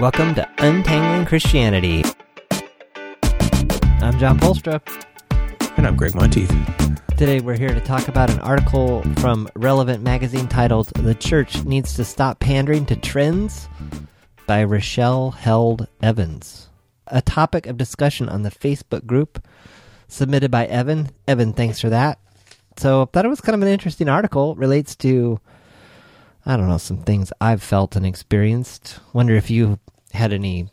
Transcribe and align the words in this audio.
Welcome 0.00 0.36
to 0.36 0.48
Untangling 0.58 1.26
Christianity. 1.26 2.04
I'm 4.00 4.16
John 4.20 4.38
Polstra. 4.38 4.80
And 5.76 5.88
I'm 5.88 5.96
Gregg 5.96 6.14
Monteith. 6.14 6.54
Today 7.16 7.40
we're 7.40 7.58
here 7.58 7.74
to 7.74 7.80
talk 7.80 8.06
about 8.06 8.30
an 8.30 8.38
article 8.38 9.02
from 9.16 9.48
Relevant 9.56 10.04
Magazine 10.04 10.46
titled 10.46 10.86
The 10.94 11.16
Church 11.16 11.64
Needs 11.64 11.94
to 11.94 12.04
Stop 12.04 12.38
Pandering 12.38 12.86
to 12.86 12.94
Trends 12.94 13.68
by 14.46 14.62
Rochelle 14.62 15.32
Held 15.32 15.88
Evans. 16.00 16.68
A 17.08 17.20
topic 17.20 17.66
of 17.66 17.76
discussion 17.76 18.28
on 18.28 18.44
the 18.44 18.52
Facebook 18.52 19.04
group 19.04 19.44
submitted 20.06 20.52
by 20.52 20.66
Evan. 20.66 21.10
Evan, 21.26 21.52
thanks 21.52 21.80
for 21.80 21.88
that. 21.90 22.20
So 22.76 23.02
I 23.02 23.06
thought 23.06 23.24
it 23.24 23.30
was 23.30 23.40
kind 23.40 23.56
of 23.56 23.62
an 23.62 23.72
interesting 23.72 24.08
article. 24.08 24.52
It 24.52 24.58
relates 24.58 24.94
to 24.96 25.40
I 26.48 26.56
don't 26.56 26.70
know, 26.70 26.78
some 26.78 27.02
things 27.02 27.30
I've 27.42 27.62
felt 27.62 27.94
and 27.94 28.06
experienced. 28.06 29.00
Wonder 29.12 29.36
if 29.36 29.50
you 29.50 29.78
had 30.14 30.32
any 30.32 30.70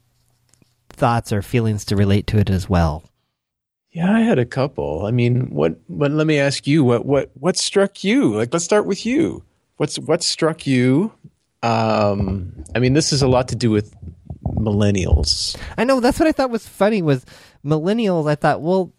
thoughts 0.90 1.34
or 1.34 1.42
feelings 1.42 1.84
to 1.86 1.98
relate 1.98 2.28
to 2.28 2.38
it 2.38 2.50
as 2.50 2.70
well. 2.70 3.04
Yeah, 3.92 4.10
I 4.10 4.22
had 4.22 4.40
a 4.40 4.46
couple. 4.46 5.06
I 5.06 5.12
mean, 5.12 5.50
what 5.50 5.78
but 5.90 6.12
let 6.12 6.28
me 6.28 6.40
ask 6.40 6.66
you, 6.66 6.86
what 6.86 7.06
what 7.06 7.30
what 7.34 7.58
struck 7.58 8.06
you? 8.06 8.34
Like 8.36 8.54
let's 8.54 8.64
start 8.64 8.86
with 8.86 9.06
you. 9.06 9.44
What's 9.76 10.00
what 10.00 10.24
struck 10.24 10.66
you? 10.66 11.12
Um 11.62 12.64
I 12.74 12.80
mean, 12.80 12.94
this 12.94 13.12
is 13.12 13.22
a 13.22 13.28
lot 13.28 13.50
to 13.50 13.56
do 13.58 13.70
with 13.70 13.94
millennials. 14.46 15.58
I 15.78 15.84
know 15.84 16.00
that's 16.00 16.20
what 16.20 16.28
I 16.30 16.32
thought 16.32 16.52
was 16.52 16.66
funny 16.66 17.02
was 17.02 17.26
millennials. 17.66 18.30
I 18.30 18.36
thought, 18.36 18.62
well, 18.62 18.94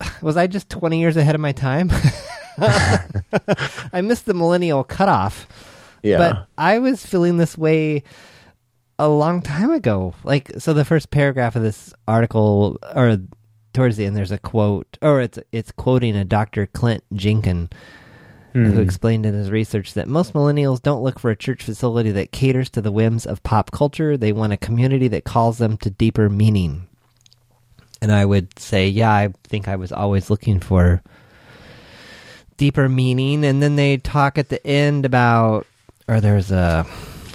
was 0.20 0.36
I 0.36 0.46
just 0.46 0.68
20 0.68 1.00
years 1.00 1.16
ahead 1.16 1.34
of 1.34 1.40
my 1.40 1.52
time? 1.52 1.90
I 2.58 4.02
missed 4.02 4.26
the 4.26 4.34
millennial 4.34 4.84
cutoff. 4.84 5.46
Yeah. 6.02 6.18
But 6.18 6.46
I 6.58 6.78
was 6.78 7.04
feeling 7.04 7.36
this 7.36 7.56
way 7.58 8.02
a 8.98 9.08
long 9.08 9.42
time 9.42 9.70
ago. 9.70 10.14
Like, 10.24 10.50
so 10.58 10.72
the 10.74 10.84
first 10.84 11.10
paragraph 11.10 11.56
of 11.56 11.62
this 11.62 11.92
article, 12.06 12.78
or 12.94 13.18
towards 13.72 13.96
the 13.96 14.06
end, 14.06 14.16
there's 14.16 14.32
a 14.32 14.38
quote, 14.38 14.98
or 15.00 15.20
it's 15.20 15.38
it's 15.52 15.72
quoting 15.72 16.16
a 16.16 16.24
Dr. 16.24 16.66
Clint 16.66 17.04
Jenkin, 17.12 17.70
Hmm. 18.52 18.72
who 18.72 18.80
explained 18.80 19.24
in 19.26 19.34
his 19.34 19.48
research 19.48 19.94
that 19.94 20.08
most 20.08 20.32
millennials 20.32 20.82
don't 20.82 21.04
look 21.04 21.20
for 21.20 21.30
a 21.30 21.36
church 21.36 21.62
facility 21.62 22.10
that 22.10 22.32
caters 22.32 22.68
to 22.70 22.80
the 22.80 22.90
whims 22.90 23.24
of 23.24 23.42
pop 23.44 23.70
culture. 23.70 24.16
They 24.16 24.32
want 24.32 24.52
a 24.52 24.56
community 24.56 25.06
that 25.06 25.22
calls 25.22 25.58
them 25.58 25.76
to 25.78 25.90
deeper 25.90 26.28
meaning. 26.28 26.88
And 28.02 28.10
I 28.10 28.24
would 28.24 28.58
say, 28.58 28.88
yeah, 28.88 29.12
I 29.12 29.32
think 29.44 29.68
I 29.68 29.76
was 29.76 29.92
always 29.92 30.30
looking 30.30 30.58
for 30.58 31.00
deeper 32.56 32.88
meaning. 32.88 33.44
And 33.44 33.62
then 33.62 33.76
they 33.76 33.98
talk 33.98 34.36
at 34.36 34.48
the 34.48 34.66
end 34.66 35.04
about, 35.04 35.66
or 36.10 36.20
there's 36.20 36.50
a, 36.50 36.82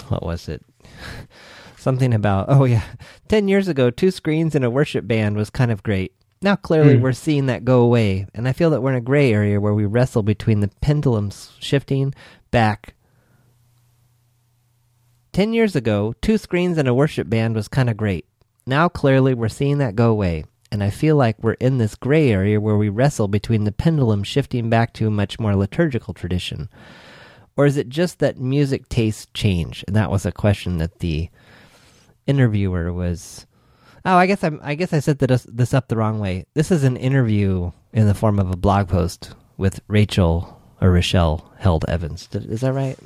what 0.08 0.22
was 0.22 0.48
it? 0.48 0.62
Something 1.76 2.12
about, 2.14 2.46
oh 2.48 2.64
yeah, 2.64 2.82
10 3.28 3.48
years 3.48 3.68
ago, 3.68 3.90
two 3.90 4.10
screens 4.10 4.54
and 4.54 4.64
a 4.64 4.70
worship 4.70 5.06
band 5.06 5.36
was 5.36 5.50
kind 5.50 5.70
of 5.70 5.82
great. 5.82 6.12
Now, 6.42 6.54
clearly, 6.56 6.96
Hmm. 6.96 7.02
we're 7.02 7.12
seeing 7.12 7.46
that 7.46 7.64
go 7.64 7.80
away. 7.80 8.26
And 8.34 8.46
I 8.46 8.52
feel 8.52 8.70
that 8.70 8.82
we're 8.82 8.90
in 8.90 8.96
a 8.96 9.00
gray 9.00 9.32
area 9.32 9.60
where 9.60 9.72
we 9.74 9.86
wrestle 9.86 10.22
between 10.22 10.60
the 10.60 10.68
pendulums 10.80 11.52
shifting 11.60 12.12
back. 12.50 12.94
10 15.32 15.52
years 15.52 15.76
ago, 15.76 16.14
two 16.22 16.38
screens 16.38 16.78
and 16.78 16.88
a 16.88 16.94
worship 16.94 17.28
band 17.28 17.54
was 17.54 17.68
kind 17.68 17.90
of 17.90 17.96
great. 17.96 18.26
Now, 18.66 18.88
clearly, 18.88 19.34
we're 19.34 19.48
seeing 19.48 19.78
that 19.78 19.96
go 19.96 20.10
away. 20.10 20.44
And 20.72 20.82
I 20.82 20.90
feel 20.90 21.16
like 21.16 21.42
we're 21.42 21.52
in 21.54 21.78
this 21.78 21.94
gray 21.94 22.30
area 22.30 22.60
where 22.60 22.76
we 22.76 22.88
wrestle 22.88 23.28
between 23.28 23.64
the 23.64 23.72
pendulum 23.72 24.24
shifting 24.24 24.68
back 24.68 24.92
to 24.94 25.06
a 25.06 25.10
much 25.10 25.38
more 25.38 25.54
liturgical 25.54 26.12
tradition. 26.14 26.68
Or 27.56 27.64
is 27.66 27.76
it 27.76 27.88
just 27.88 28.18
that 28.18 28.38
music 28.38 28.88
tastes 28.88 29.26
change? 29.34 29.82
And 29.86 29.96
that 29.96 30.10
was 30.10 30.26
a 30.26 30.32
question 30.32 30.78
that 30.78 30.98
the 30.98 31.28
interviewer 32.26 32.92
was. 32.92 33.46
Oh, 34.04 34.16
I 34.16 34.26
guess 34.26 34.44
I'm. 34.44 34.60
I 34.62 34.74
guess 34.74 34.92
I 34.92 35.00
set 35.00 35.18
this, 35.18 35.42
this 35.44 35.74
up 35.74 35.88
the 35.88 35.96
wrong 35.96 36.20
way. 36.20 36.46
This 36.54 36.70
is 36.70 36.84
an 36.84 36.96
interview 36.96 37.72
in 37.92 38.06
the 38.06 38.14
form 38.14 38.38
of 38.38 38.50
a 38.50 38.56
blog 38.56 38.88
post 38.88 39.32
with 39.56 39.80
Rachel 39.88 40.60
or 40.80 40.90
Rochelle 40.92 41.50
Held 41.58 41.84
Evans. 41.88 42.26
Did- 42.28 42.46
Is 42.50 42.60
that 42.60 42.72
right? 42.72 42.98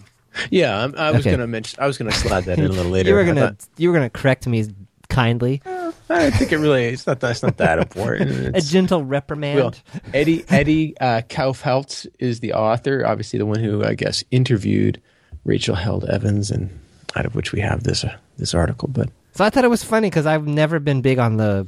Yeah, 0.50 0.84
I'm, 0.84 0.94
I 0.97 1.10
was 1.10 1.27
Okay. 1.27 1.37
to 1.37 1.47
mention 1.47 1.81
I 1.83 1.87
was 1.87 1.99
going 1.99 2.10
to 2.10 2.16
slide 2.16 2.44
that 2.44 2.59
in 2.59 2.65
a 2.66 2.69
little 2.69 2.91
later. 2.93 3.09
you 3.10 3.15
were 3.16 3.25
gonna 3.25 3.41
thought- 3.49 3.66
you 3.78 3.89
were 3.89 3.94
gonna 3.94 4.10
correct 4.10 4.47
me 4.47 4.65
kindly. 5.09 5.62
I 6.10 6.31
think 6.31 6.53
it 6.53 6.59
really 6.59 6.84
it's 6.87 7.06
not 7.06 7.21
that's 7.21 7.43
not 7.43 7.56
that 7.59 7.78
important. 7.78 8.31
A 8.31 8.48
It's- 8.48 8.71
gentle 8.71 9.04
reprimand. 9.04 9.59
Well, 9.59 9.75
Eddie 10.12 10.44
Eddie 10.48 10.98
uh, 11.00 11.22
Kaufholz 11.28 12.06
is 12.19 12.41
the 12.41 12.53
author, 12.54 13.06
obviously 13.06 13.38
the 13.38 13.47
one 13.47 13.60
who 13.60 13.84
I 13.84 13.94
guess 13.94 14.25
interviewed 14.31 15.00
Rachel 15.44 15.75
Held 15.76 16.04
Evans, 16.04 16.50
and 16.50 16.71
out 17.16 17.26
of 17.26 17.34
which 17.34 17.53
we 17.53 17.60
have 17.60 17.84
this 17.84 18.04
uh, 18.04 18.16
this 18.38 18.54
article. 18.54 18.88
But 18.88 19.09
So 19.34 19.44
I 19.44 19.50
thought 19.50 19.65
it 19.65 19.71
was 19.71 19.84
funny 19.84 20.09
because 20.10 20.26
I've 20.26 20.47
never 20.47 20.78
been 20.81 21.00
big 21.00 21.19
on 21.19 21.37
the 21.37 21.66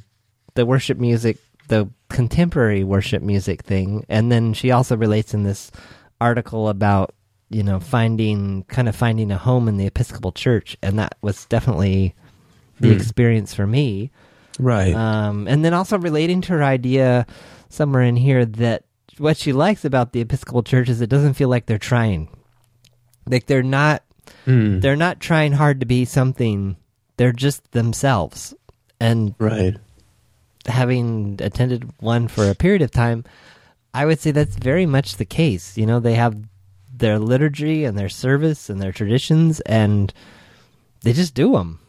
the 0.55 0.67
worship 0.67 0.99
music, 0.99 1.39
the 1.69 1.89
contemporary 2.11 2.85
worship 2.85 3.23
music 3.23 3.63
thing. 3.63 4.05
And 4.09 4.31
then 4.31 4.53
she 4.55 4.71
also 4.71 4.97
relates 4.97 5.33
in 5.35 5.45
this 5.45 5.71
article 6.21 6.69
about 6.69 7.15
you 7.49 7.63
know 7.63 7.79
finding 7.81 8.65
kind 8.65 8.89
of 8.89 8.97
finding 8.97 9.31
a 9.31 9.39
home 9.39 9.69
in 9.69 9.77
the 9.77 9.87
Episcopal 9.87 10.33
Church, 10.33 10.77
and 10.83 10.99
that 10.99 11.17
was 11.23 11.45
definitely 11.47 12.15
the 12.81 12.89
Hmm. 12.89 12.95
experience 12.97 13.55
for 13.55 13.67
me. 13.67 14.11
Right, 14.59 14.95
Um, 14.95 15.47
and 15.49 15.65
then 15.65 15.75
also 15.75 15.99
relating 15.99 16.41
to 16.43 16.53
her 16.53 16.63
idea 16.65 17.27
somewhere 17.69 18.03
in 18.03 18.17
here 18.17 18.45
that 18.45 18.85
what 19.19 19.37
she 19.37 19.53
likes 19.53 19.85
about 19.85 20.13
the 20.13 20.21
Episcopal 20.21 20.63
Church 20.63 20.89
is 20.89 21.01
it 21.01 21.11
doesn't 21.11 21.35
feel 21.35 21.49
like 21.49 21.67
they're 21.67 21.79
trying, 21.79 22.29
like 23.27 23.47
they're 23.47 23.63
not 23.63 24.03
Hmm. 24.45 24.81
they're 24.81 24.97
not 24.97 25.21
trying 25.21 25.53
hard 25.53 25.81
to 25.81 25.87
be 25.87 26.05
something. 26.05 26.77
They're 27.17 27.33
just 27.33 27.73
themselves. 27.73 28.55
And 29.01 29.35
right, 29.39 29.77
having 30.67 31.39
attended 31.43 31.91
one 31.99 32.29
for 32.29 32.49
a 32.49 32.55
period 32.55 32.83
of 32.83 32.91
time 32.93 33.25
i 33.95 34.07
would 34.07 34.21
say 34.21 34.31
that's 34.31 34.55
very 34.57 34.87
much 34.87 35.17
the 35.17 35.25
case. 35.25 35.77
You 35.77 35.87
know 35.87 35.99
they 36.01 36.15
have 36.15 36.37
their 36.97 37.19
liturgy 37.19 37.85
and 37.85 37.99
their 37.99 38.09
service 38.09 38.71
and 38.71 38.81
their 38.81 38.93
traditions 38.93 39.59
and 39.61 40.13
they 41.03 41.13
just 41.13 41.35
do 41.35 41.53
them 41.53 41.81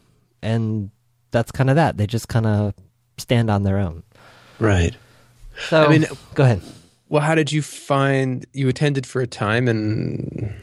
and 0.42 0.90
that's 1.34 1.52
kind 1.52 1.68
of 1.68 1.76
that 1.76 1.98
they 1.98 2.06
just 2.06 2.28
kind 2.28 2.46
of 2.46 2.72
stand 3.18 3.50
on 3.50 3.62
their 3.62 3.76
own 3.78 4.02
right. 4.58 4.94
so 5.68 5.84
I 5.84 5.88
mean- 5.88 6.06
go 6.34 6.44
ahead 6.44 6.62
Well, 7.10 7.22
how 7.22 7.34
did 7.34 7.52
you 7.52 7.60
find 7.60 8.46
you 8.54 8.68
attended 8.68 9.06
for 9.06 9.20
a 9.20 9.26
time 9.26 9.68
and 9.68 10.54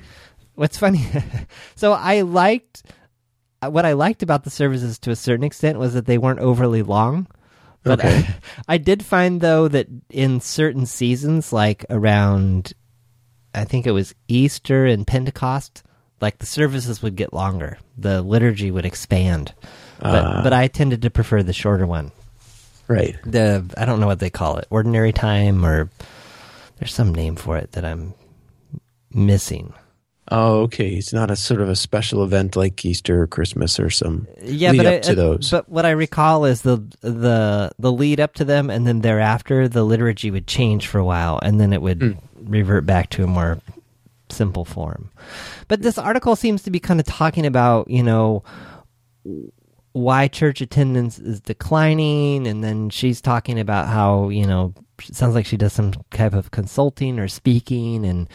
What's 0.55 0.77
funny? 0.77 1.07
so 1.75 1.93
I 1.93 2.21
liked 2.21 2.83
what 3.63 3.85
I 3.85 3.93
liked 3.93 4.21
about 4.21 4.43
the 4.43 4.49
services 4.49 4.99
to 4.99 5.11
a 5.11 5.15
certain 5.15 5.43
extent 5.45 5.79
was 5.79 5.93
that 5.93 6.05
they 6.05 6.17
weren't 6.17 6.39
overly 6.39 6.83
long. 6.83 7.27
But 7.83 7.99
Okay. 7.99 8.27
I, 8.67 8.77
did 8.77 9.03
find 9.03 9.39
though 9.41 9.67
that 9.69 9.87
in 10.09 10.39
certain 10.41 10.85
seasons, 10.85 11.51
like 11.53 11.85
around, 11.89 12.73
I 13.55 13.63
think 13.65 13.87
it 13.87 13.91
was 13.91 14.13
Easter 14.27 14.85
and 14.85 15.07
Pentecost, 15.07 15.83
like 16.19 16.37
the 16.39 16.45
services 16.45 17.01
would 17.01 17.15
get 17.15 17.33
longer, 17.33 17.77
the 17.97 18.21
liturgy 18.21 18.69
would 18.71 18.85
expand. 18.85 19.53
But 20.01 20.25
Ah. 20.25 20.41
but 20.43 20.53
I 20.53 20.67
tended 20.67 21.01
to 21.03 21.09
prefer 21.09 21.43
the 21.43 21.53
shorter 21.53 21.85
one. 21.87 22.11
right? 22.87 23.15
The 23.25 23.63
I 23.77 23.85
don't 23.85 23.99
know 23.99 24.07
what 24.07 24.19
they 24.19 24.29
call 24.29 24.57
it, 24.57 24.67
ordinary 24.69 25.13
time, 25.13 25.63
or 25.65 25.89
there's 26.79 26.93
some 26.93 27.13
name 27.15 27.35
for 27.35 27.57
it 27.57 27.71
that 27.73 27.85
I'm 27.85 28.13
missing. 29.13 29.73
Oh, 30.33 30.61
okay. 30.61 30.91
It's 30.95 31.11
not 31.13 31.29
a 31.29 31.35
sort 31.35 31.59
of 31.61 31.67
a 31.69 31.75
special 31.75 32.23
event 32.23 32.55
like 32.55 32.83
Easter 32.85 33.21
or 33.23 33.27
Christmas 33.27 33.79
or 33.79 33.89
some 33.89 34.27
yeah, 34.41 34.71
lead 34.71 34.77
but 34.77 34.85
up 34.85 34.93
I, 34.93 34.99
to 34.99 35.15
those. 35.15 35.51
But 35.51 35.67
what 35.69 35.85
I 35.85 35.91
recall 35.91 36.45
is 36.45 36.61
the 36.61 36.77
the 37.01 37.71
the 37.79 37.91
lead 37.91 38.19
up 38.19 38.33
to 38.35 38.45
them, 38.45 38.69
and 38.69 38.87
then 38.87 39.01
thereafter, 39.01 39.67
the 39.67 39.83
liturgy 39.83 40.31
would 40.31 40.47
change 40.47 40.87
for 40.87 40.99
a 40.99 41.05
while, 41.05 41.39
and 41.43 41.59
then 41.59 41.73
it 41.73 41.81
would 41.81 42.01
Hmm. 42.01 42.13
revert 42.51 42.85
back 42.85 43.09
to 43.11 43.23
a 43.23 43.27
more 43.27 43.59
simple 44.29 44.63
form. 44.65 45.11
But 45.67 45.81
this 45.81 45.97
article 45.97 46.35
seems 46.37 46.63
to 46.63 46.71
be 46.71 46.79
kind 46.79 46.99
of 46.99 47.05
talking 47.05 47.45
about, 47.45 47.89
you 47.89 48.03
know, 48.03 48.43
why 49.93 50.27
church 50.27 50.61
attendance 50.61 51.19
is 51.19 51.41
declining, 51.41 52.47
and 52.47 52.63
then 52.63 52.89
she's 52.89 53.21
talking 53.21 53.59
about 53.59 53.87
how 53.87 54.29
you 54.29 54.45
know 54.45 54.73
sounds 55.11 55.35
like 55.35 55.45
she 55.45 55.57
does 55.57 55.73
some 55.73 55.93
type 56.11 56.33
of 56.33 56.51
consulting 56.51 57.19
or 57.19 57.27
speaking, 57.27 58.05
and 58.05 58.29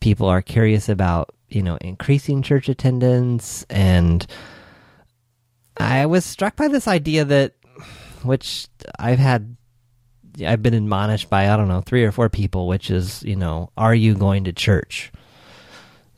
people 0.00 0.26
are 0.26 0.42
curious 0.42 0.88
about 0.88 1.34
you 1.48 1.62
know 1.62 1.76
increasing 1.80 2.42
church 2.42 2.68
attendance 2.68 3.64
and 3.70 4.26
I 5.80 6.06
was 6.06 6.24
struck 6.24 6.56
by 6.56 6.68
this 6.68 6.86
idea 6.86 7.24
that, 7.24 7.54
which 8.22 8.68
I've 8.98 9.18
had, 9.18 9.56
I've 10.46 10.62
been 10.62 10.74
admonished 10.74 11.30
by, 11.30 11.50
I 11.50 11.56
don't 11.56 11.68
know, 11.68 11.80
three 11.80 12.04
or 12.04 12.12
four 12.12 12.28
people, 12.28 12.68
which 12.68 12.90
is, 12.90 13.22
you 13.22 13.36
know, 13.36 13.70
are 13.76 13.94
you 13.94 14.14
going 14.14 14.44
to 14.44 14.52
church? 14.52 15.10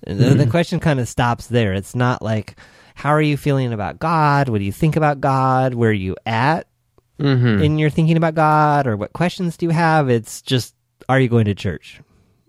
And 0.04 0.18
The, 0.18 0.30
the 0.34 0.46
mm. 0.46 0.50
question 0.50 0.80
kind 0.80 0.98
of 0.98 1.08
stops 1.08 1.46
there. 1.46 1.72
It's 1.74 1.94
not 1.94 2.22
like, 2.22 2.56
how 2.94 3.10
are 3.10 3.22
you 3.22 3.36
feeling 3.36 3.72
about 3.72 3.98
God? 3.98 4.48
What 4.48 4.58
do 4.58 4.64
you 4.64 4.72
think 4.72 4.96
about 4.96 5.20
God? 5.20 5.74
Where 5.74 5.90
are 5.90 5.92
you 5.92 6.16
at 6.26 6.66
Mhm. 7.20 7.62
in 7.62 7.78
your 7.78 7.90
thinking 7.90 8.16
about 8.16 8.34
God? 8.34 8.86
Or 8.86 8.96
what 8.96 9.12
questions 9.12 9.56
do 9.56 9.66
you 9.66 9.70
have? 9.70 10.08
It's 10.08 10.42
just, 10.42 10.74
are 11.08 11.20
you 11.20 11.28
going 11.28 11.44
to 11.46 11.54
church? 11.54 12.00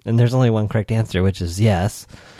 And 0.06 0.20
there's 0.20 0.34
only 0.34 0.50
one 0.50 0.68
correct 0.68 0.92
answer, 0.92 1.24
which 1.24 1.42
is 1.42 1.62
yes. 1.62 2.06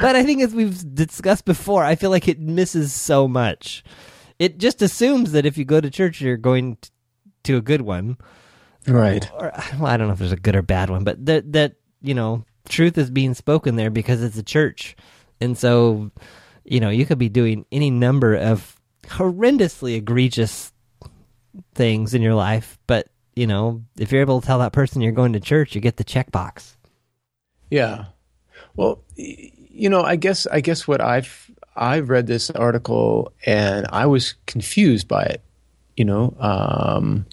but 0.00 0.16
I 0.16 0.22
think 0.24 0.42
as 0.42 0.54
we've 0.54 0.94
discussed 0.94 1.44
before, 1.44 1.84
I 1.84 1.94
feel 1.94 2.10
like 2.10 2.28
it 2.28 2.40
misses 2.40 2.92
so 2.92 3.28
much. 3.28 3.84
It 4.38 4.58
just 4.58 4.82
assumes 4.82 5.32
that 5.32 5.46
if 5.46 5.56
you 5.56 5.64
go 5.64 5.80
to 5.80 5.90
church, 5.90 6.20
you're 6.20 6.36
going 6.36 6.78
to 7.44 7.56
a 7.56 7.60
good 7.62 7.82
one. 7.82 8.18
Right. 8.86 9.28
Or 9.34 9.52
well, 9.78 9.86
I 9.86 9.96
don't 9.96 10.06
know 10.08 10.12
if 10.12 10.18
there's 10.18 10.32
a 10.32 10.36
good 10.36 10.56
or 10.56 10.62
bad 10.62 10.90
one, 10.90 11.04
but 11.04 11.24
that 11.26 11.52
that 11.52 11.74
you 12.02 12.14
know 12.14 12.44
truth 12.68 12.98
is 12.98 13.10
being 13.10 13.34
spoken 13.34 13.76
there 13.76 13.90
because 13.90 14.22
it's 14.22 14.36
a 14.36 14.42
church, 14.42 14.96
and 15.40 15.56
so 15.56 16.10
you 16.64 16.80
know 16.80 16.90
you 16.90 17.06
could 17.06 17.18
be 17.18 17.28
doing 17.28 17.64
any 17.70 17.90
number 17.90 18.34
of 18.34 18.78
horrendously 19.04 19.96
egregious 19.96 20.72
things 21.74 22.14
in 22.14 22.22
your 22.22 22.34
life, 22.34 22.78
but 22.86 23.08
you 23.34 23.46
know 23.46 23.82
if 23.98 24.12
you're 24.12 24.20
able 24.20 24.40
to 24.40 24.46
tell 24.46 24.58
that 24.58 24.72
person 24.72 25.02
you're 25.02 25.12
going 25.12 25.32
to 25.32 25.40
church, 25.40 25.74
you 25.74 25.80
get 25.80 25.96
the 25.96 26.04
checkbox. 26.04 26.76
Yeah. 27.70 28.06
Well, 28.74 29.02
you 29.16 29.88
know, 29.88 30.02
I 30.02 30.16
guess 30.16 30.46
I 30.46 30.60
guess 30.60 30.86
what 30.86 31.00
I've 31.00 31.50
I've 31.74 32.08
read 32.08 32.26
this 32.26 32.50
article 32.50 33.32
and 33.44 33.86
I 33.90 34.06
was 34.06 34.34
confused 34.46 35.08
by 35.08 35.24
it. 35.24 35.42
You 35.96 36.04
know, 36.04 36.36
um, 36.38 37.26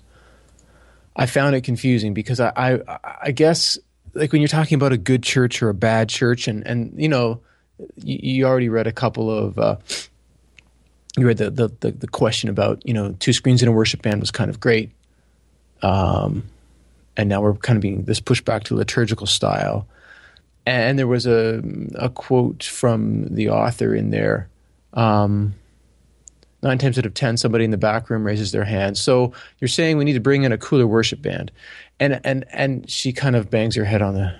I 1.16 1.26
found 1.26 1.56
it 1.56 1.62
confusing 1.62 2.14
because 2.14 2.40
I, 2.40 2.50
I 2.88 3.00
I 3.24 3.32
guess 3.32 3.78
like 4.14 4.32
when 4.32 4.42
you're 4.42 4.48
talking 4.48 4.76
about 4.76 4.94
a 4.94 4.98
good 4.98 5.24
church 5.24 5.62
or 5.62 5.70
a 5.70 5.74
bad 5.74 6.10
church, 6.10 6.48
and 6.48 6.66
and 6.66 6.94
you 6.96 7.10
know, 7.10 7.42
you, 7.96 8.20
you 8.22 8.46
already 8.46 8.70
read 8.70 8.88
a 8.88 8.92
couple 8.92 9.30
of. 9.30 9.58
Uh, 9.58 9.78
you 11.16 11.28
read 11.28 11.38
the, 11.38 11.52
the, 11.52 11.68
the 11.80 11.92
the 11.92 12.08
question 12.08 12.50
about 12.50 12.82
you 12.86 12.94
know 12.94 13.16
two 13.20 13.34
screens 13.34 13.62
in 13.62 13.68
a 13.68 13.72
worship 13.72 14.02
band 14.02 14.20
was 14.20 14.32
kind 14.32 14.50
of 14.50 14.60
great, 14.60 14.92
um, 15.82 16.44
and 17.16 17.30
now 17.30 17.42
we're 17.42 17.54
kind 17.54 17.78
of 17.78 17.82
being 17.82 18.04
this 18.04 18.20
pushback 18.20 18.64
to 18.64 18.76
liturgical 18.76 19.28
style 19.28 19.88
and 20.66 20.98
there 20.98 21.08
was 21.08 21.26
a 21.26 21.62
a 21.96 22.10
quote 22.10 22.64
from 22.64 23.26
the 23.34 23.50
author 23.50 23.94
in 23.94 24.12
there. 24.12 24.50
Um, 24.94 25.56
nine 26.62 26.78
times 26.78 26.98
out 26.98 27.06
of 27.06 27.14
ten, 27.14 27.36
somebody 27.38 27.66
in 27.66 27.72
the 27.72 27.78
back 27.78 28.10
room 28.10 28.26
raises 28.26 28.52
their 28.52 28.64
hand. 28.64 28.98
So 28.98 29.34
you're 29.60 29.68
saying 29.68 29.98
we 29.98 30.06
need 30.06 30.14
to 30.14 30.22
bring 30.22 30.44
in 30.44 30.52
a 30.52 30.58
cooler 30.58 30.88
worship 30.88 31.22
band, 31.22 31.52
and 32.00 32.22
and 32.24 32.46
and 32.52 32.90
she 32.90 33.12
kind 33.12 33.36
of 33.36 33.50
bangs 33.50 33.76
her 33.76 33.86
head 33.86 34.02
on 34.02 34.14
the, 34.14 34.36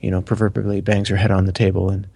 you 0.00 0.10
know, 0.10 0.22
proverbially 0.22 0.80
bangs 0.80 1.08
her 1.08 1.16
head 1.16 1.30
on 1.30 1.46
the 1.46 1.52
table 1.52 1.90
and 1.90 2.06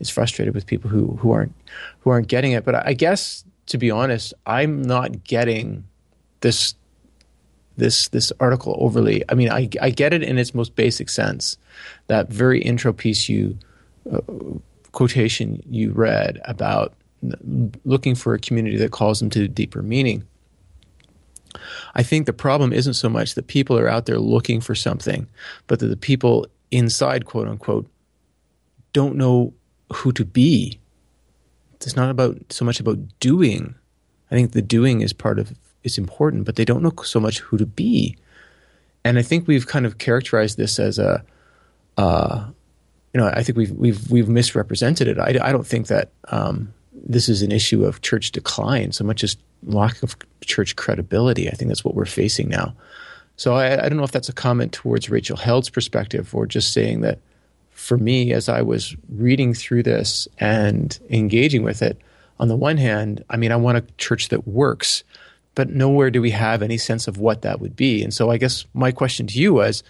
is 0.00 0.10
frustrated 0.10 0.54
with 0.54 0.66
people 0.66 0.90
who 0.90 1.16
who 1.16 1.32
aren't 1.32 1.54
who 2.00 2.10
aren't 2.10 2.28
getting 2.28 2.52
it. 2.52 2.64
But 2.64 2.86
I 2.86 2.92
guess 2.92 3.44
to 3.66 3.78
be 3.78 3.90
honest, 3.90 4.34
I'm 4.46 4.82
not 4.82 5.24
getting 5.24 5.84
this 6.40 6.74
this 7.76 8.08
this 8.08 8.32
article 8.40 8.76
overly. 8.78 9.24
I 9.28 9.34
mean, 9.34 9.50
I 9.50 9.68
I 9.80 9.90
get 9.90 10.12
it 10.12 10.22
in 10.22 10.38
its 10.38 10.54
most 10.54 10.76
basic 10.76 11.08
sense. 11.08 11.58
That 12.06 12.28
very 12.28 12.60
intro 12.62 12.92
piece 12.92 13.28
you 13.28 13.58
uh, 14.10 14.20
quotation 14.92 15.62
you 15.68 15.92
read 15.92 16.40
about 16.44 16.94
looking 17.84 18.14
for 18.14 18.34
a 18.34 18.38
community 18.38 18.76
that 18.76 18.92
calls 18.92 19.18
them 19.18 19.30
to 19.30 19.48
deeper 19.48 19.82
meaning. 19.82 20.26
I 21.94 22.02
think 22.02 22.26
the 22.26 22.32
problem 22.32 22.72
isn't 22.72 22.94
so 22.94 23.08
much 23.08 23.34
that 23.34 23.46
people 23.46 23.78
are 23.78 23.88
out 23.88 24.06
there 24.06 24.18
looking 24.18 24.60
for 24.60 24.74
something, 24.74 25.26
but 25.66 25.80
that 25.80 25.86
the 25.86 25.96
people 25.96 26.46
inside, 26.70 27.24
quote 27.24 27.48
unquote, 27.48 27.86
don't 28.92 29.16
know 29.16 29.54
who 29.92 30.12
to 30.12 30.24
be. 30.24 30.78
It's 31.74 31.96
not 31.96 32.10
about 32.10 32.38
so 32.50 32.64
much 32.64 32.80
about 32.80 32.98
doing. 33.20 33.74
I 34.30 34.34
think 34.34 34.52
the 34.52 34.62
doing 34.62 35.02
is 35.02 35.12
part 35.12 35.38
of 35.38 35.54
is 35.84 35.98
important, 35.98 36.44
but 36.44 36.56
they 36.56 36.64
don't 36.64 36.82
know 36.82 36.92
so 37.04 37.20
much 37.20 37.38
who 37.40 37.56
to 37.58 37.66
be. 37.66 38.16
And 39.04 39.18
I 39.18 39.22
think 39.22 39.46
we've 39.46 39.68
kind 39.68 39.86
of 39.86 39.98
characterized 39.98 40.56
this 40.56 40.80
as 40.80 40.98
a, 40.98 41.24
uh, 41.96 42.46
you 43.14 43.20
know, 43.20 43.28
I 43.28 43.44
think 43.44 43.56
we've 43.56 43.70
we've 43.70 44.10
we've 44.10 44.28
misrepresented 44.28 45.06
it. 45.06 45.18
I, 45.18 45.38
I 45.40 45.52
don't 45.52 45.66
think 45.66 45.86
that 45.86 46.10
um, 46.28 46.74
this 46.92 47.28
is 47.28 47.42
an 47.42 47.52
issue 47.52 47.84
of 47.84 48.02
church 48.02 48.32
decline 48.32 48.90
so 48.92 49.04
much 49.04 49.22
as 49.22 49.36
lack 49.64 50.02
of 50.02 50.16
church 50.40 50.74
credibility. 50.74 51.48
I 51.48 51.52
think 51.52 51.68
that's 51.68 51.84
what 51.84 51.94
we're 51.94 52.04
facing 52.04 52.48
now. 52.48 52.74
So 53.36 53.54
I, 53.54 53.84
I 53.84 53.88
don't 53.88 53.98
know 53.98 54.04
if 54.04 54.12
that's 54.12 54.28
a 54.28 54.32
comment 54.32 54.72
towards 54.72 55.10
Rachel 55.10 55.36
Held's 55.36 55.70
perspective 55.70 56.34
or 56.34 56.46
just 56.46 56.72
saying 56.72 57.02
that 57.02 57.20
for 57.76 57.98
me, 57.98 58.32
as 58.32 58.48
I 58.48 58.62
was 58.62 58.96
reading 59.08 59.52
through 59.52 59.82
this 59.82 60.26
and 60.38 60.98
engaging 61.10 61.62
with 61.62 61.82
it, 61.82 62.00
on 62.40 62.48
the 62.48 62.56
one 62.56 62.78
hand, 62.78 63.22
I 63.28 63.36
mean, 63.36 63.52
I 63.52 63.56
want 63.56 63.76
a 63.76 63.84
church 63.98 64.30
that 64.30 64.48
works, 64.48 65.04
but 65.54 65.68
nowhere 65.68 66.10
do 66.10 66.22
we 66.22 66.30
have 66.30 66.62
any 66.62 66.78
sense 66.78 67.06
of 67.06 67.18
what 67.18 67.42
that 67.42 67.60
would 67.60 67.76
be. 67.76 68.02
And 68.02 68.14
so 68.14 68.30
I 68.30 68.38
guess 68.38 68.64
my 68.72 68.92
question 68.92 69.26
to 69.26 69.38
you 69.38 69.52
was 69.54 69.82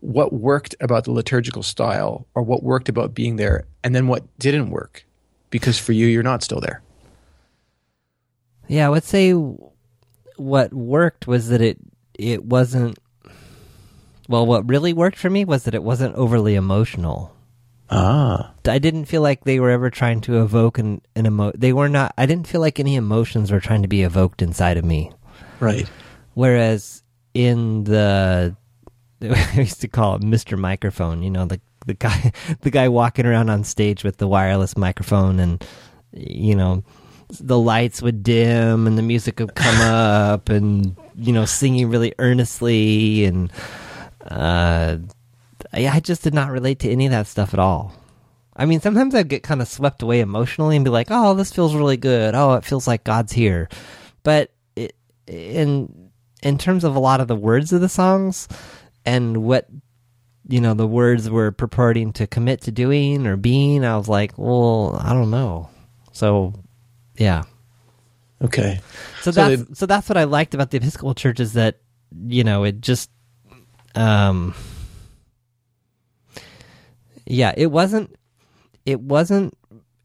what 0.00 0.32
worked 0.32 0.74
about 0.80 1.04
the 1.04 1.12
liturgical 1.12 1.62
style 1.62 2.26
or 2.34 2.42
what 2.42 2.64
worked 2.64 2.88
about 2.88 3.14
being 3.14 3.36
there 3.36 3.64
and 3.84 3.94
then 3.94 4.08
what 4.08 4.24
didn't 4.38 4.70
work? 4.70 5.04
Because 5.50 5.78
for 5.78 5.92
you, 5.92 6.06
you're 6.06 6.24
not 6.24 6.42
still 6.42 6.60
there. 6.60 6.82
Yeah, 8.66 8.86
I 8.86 8.90
would 8.90 9.04
say 9.04 9.32
what 10.36 10.74
worked 10.74 11.28
was 11.28 11.48
that 11.48 11.60
it 11.60 11.78
it 12.14 12.44
wasn't 12.44 12.98
well 14.30 14.46
what 14.46 14.68
really 14.68 14.92
worked 14.92 15.18
for 15.18 15.28
me 15.28 15.44
was 15.44 15.64
that 15.64 15.74
it 15.74 15.82
wasn't 15.82 16.14
overly 16.14 16.54
emotional. 16.54 17.34
Ah. 17.90 18.52
I 18.66 18.78
didn't 18.78 19.06
feel 19.06 19.20
like 19.20 19.42
they 19.42 19.58
were 19.58 19.70
ever 19.70 19.90
trying 19.90 20.20
to 20.22 20.40
evoke 20.42 20.78
an, 20.78 21.02
an 21.16 21.26
emo 21.26 21.50
they 21.56 21.72
were 21.72 21.88
not 21.88 22.14
I 22.16 22.26
didn't 22.26 22.46
feel 22.46 22.60
like 22.60 22.78
any 22.78 22.94
emotions 22.94 23.50
were 23.50 23.60
trying 23.60 23.82
to 23.82 23.88
be 23.88 24.02
evoked 24.02 24.40
inside 24.40 24.76
of 24.76 24.84
me. 24.84 25.10
Right. 25.58 25.90
Whereas 26.34 27.02
in 27.34 27.84
the 27.84 28.56
I 29.22 29.52
used 29.56 29.80
to 29.80 29.88
call 29.88 30.14
it 30.14 30.22
Mr. 30.22 30.56
Microphone, 30.56 31.24
you 31.24 31.30
know, 31.30 31.44
the 31.44 31.60
the 31.86 31.94
guy 31.94 32.32
the 32.60 32.70
guy 32.70 32.88
walking 32.88 33.26
around 33.26 33.50
on 33.50 33.64
stage 33.64 34.04
with 34.04 34.18
the 34.18 34.28
wireless 34.28 34.76
microphone 34.76 35.40
and 35.40 35.66
you 36.12 36.54
know 36.54 36.84
the 37.40 37.58
lights 37.58 38.02
would 38.02 38.22
dim 38.22 38.86
and 38.86 38.96
the 38.96 39.02
music 39.02 39.40
would 39.40 39.54
come 39.54 39.80
up 39.82 40.48
and 40.48 40.96
you 41.16 41.32
know 41.32 41.44
singing 41.44 41.90
really 41.90 42.14
earnestly 42.18 43.24
and 43.24 43.52
uh 44.30 44.98
I, 45.72 45.88
I 45.88 46.00
just 46.00 46.22
did 46.22 46.34
not 46.34 46.50
relate 46.50 46.78
to 46.80 46.90
any 46.90 47.06
of 47.06 47.12
that 47.12 47.26
stuff 47.26 47.52
at 47.54 47.60
all. 47.60 47.92
I 48.56 48.66
mean, 48.66 48.80
sometimes 48.80 49.14
I'd 49.14 49.28
get 49.28 49.42
kind 49.42 49.62
of 49.62 49.68
swept 49.68 50.02
away 50.02 50.20
emotionally 50.20 50.76
and 50.76 50.84
be 50.84 50.90
like, 50.90 51.08
"Oh, 51.10 51.34
this 51.34 51.52
feels 51.52 51.74
really 51.74 51.96
good. 51.96 52.34
Oh, 52.34 52.54
it 52.54 52.64
feels 52.64 52.86
like 52.86 53.04
God's 53.04 53.32
here." 53.32 53.68
But 54.22 54.50
it, 54.76 54.94
in 55.26 56.10
in 56.42 56.58
terms 56.58 56.84
of 56.84 56.96
a 56.96 57.00
lot 57.00 57.20
of 57.20 57.28
the 57.28 57.36
words 57.36 57.72
of 57.72 57.80
the 57.80 57.88
songs 57.88 58.48
and 59.04 59.38
what 59.44 59.68
you 60.48 60.60
know 60.60 60.74
the 60.74 60.86
words 60.86 61.30
were 61.30 61.52
purporting 61.52 62.12
to 62.14 62.26
commit 62.26 62.62
to 62.62 62.72
doing 62.72 63.26
or 63.26 63.36
being, 63.36 63.84
I 63.84 63.96
was 63.96 64.08
like, 64.08 64.32
"Well, 64.36 64.98
I 65.02 65.12
don't 65.12 65.30
know." 65.30 65.68
So, 66.12 66.52
yeah. 67.16 67.44
Okay. 68.42 68.80
So, 69.22 69.30
So 69.30 69.32
that's 69.48 69.62
they- 69.62 69.74
so 69.74 69.86
that's 69.86 70.08
what 70.08 70.16
I 70.18 70.24
liked 70.24 70.54
about 70.54 70.70
the 70.70 70.78
Episcopal 70.78 71.14
Church 71.14 71.40
is 71.40 71.52
that 71.54 71.78
you 72.26 72.42
know 72.44 72.64
it 72.64 72.80
just 72.80 73.10
um 73.94 74.54
yeah 77.26 77.52
it 77.56 77.66
wasn't 77.66 78.14
it 78.86 79.00
wasn't 79.00 79.56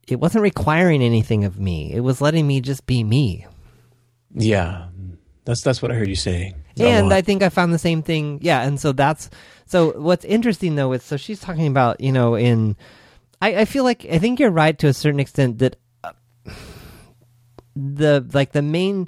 it 0.08 0.20
wasn't 0.20 0.42
requiring 0.42 1.01
anything 1.01 1.44
of 1.46 1.60
me 1.60 1.92
it 1.94 2.01
was 2.01 2.22
letting 2.22 2.46
me 2.48 2.62
just 2.62 2.86
be 2.86 3.04
me 3.04 3.46
Yeah. 4.34 4.88
That's 5.46 5.62
that's 5.62 5.80
what 5.82 5.92
I 5.92 5.96
heard 5.96 6.08
you 6.10 6.15
saying. 6.15 6.56
and 6.80 7.13
I 7.13 7.22
think 7.22 7.44
I 7.44 7.50
found 7.50 7.72
the 7.72 7.77
same 7.77 8.01
thing. 8.01 8.39
Yeah, 8.42 8.63
and 8.63 8.80
so 8.80 8.92
that's 8.94 9.30
so. 9.68 9.92
What's 10.01 10.25
interesting 10.25 10.74
though 10.75 10.92
is 10.94 11.04
so 11.04 11.18
she's 11.18 11.39
talking 11.39 11.68
about 11.68 12.01
you 12.01 12.12
know 12.12 12.34
in. 12.36 12.75
I, 13.39 13.58
I 13.58 13.65
feel 13.65 13.84
like 13.84 14.08
I 14.12 14.18
think 14.18 14.39
you're 14.39 14.50
right 14.50 14.75
to 14.80 14.88
a 14.88 14.94
certain 14.94 15.20
extent 15.20 15.60
that 15.60 15.75
uh, 16.04 16.13
the 17.75 18.25
like 18.34 18.54
the 18.54 18.63
main. 18.63 19.08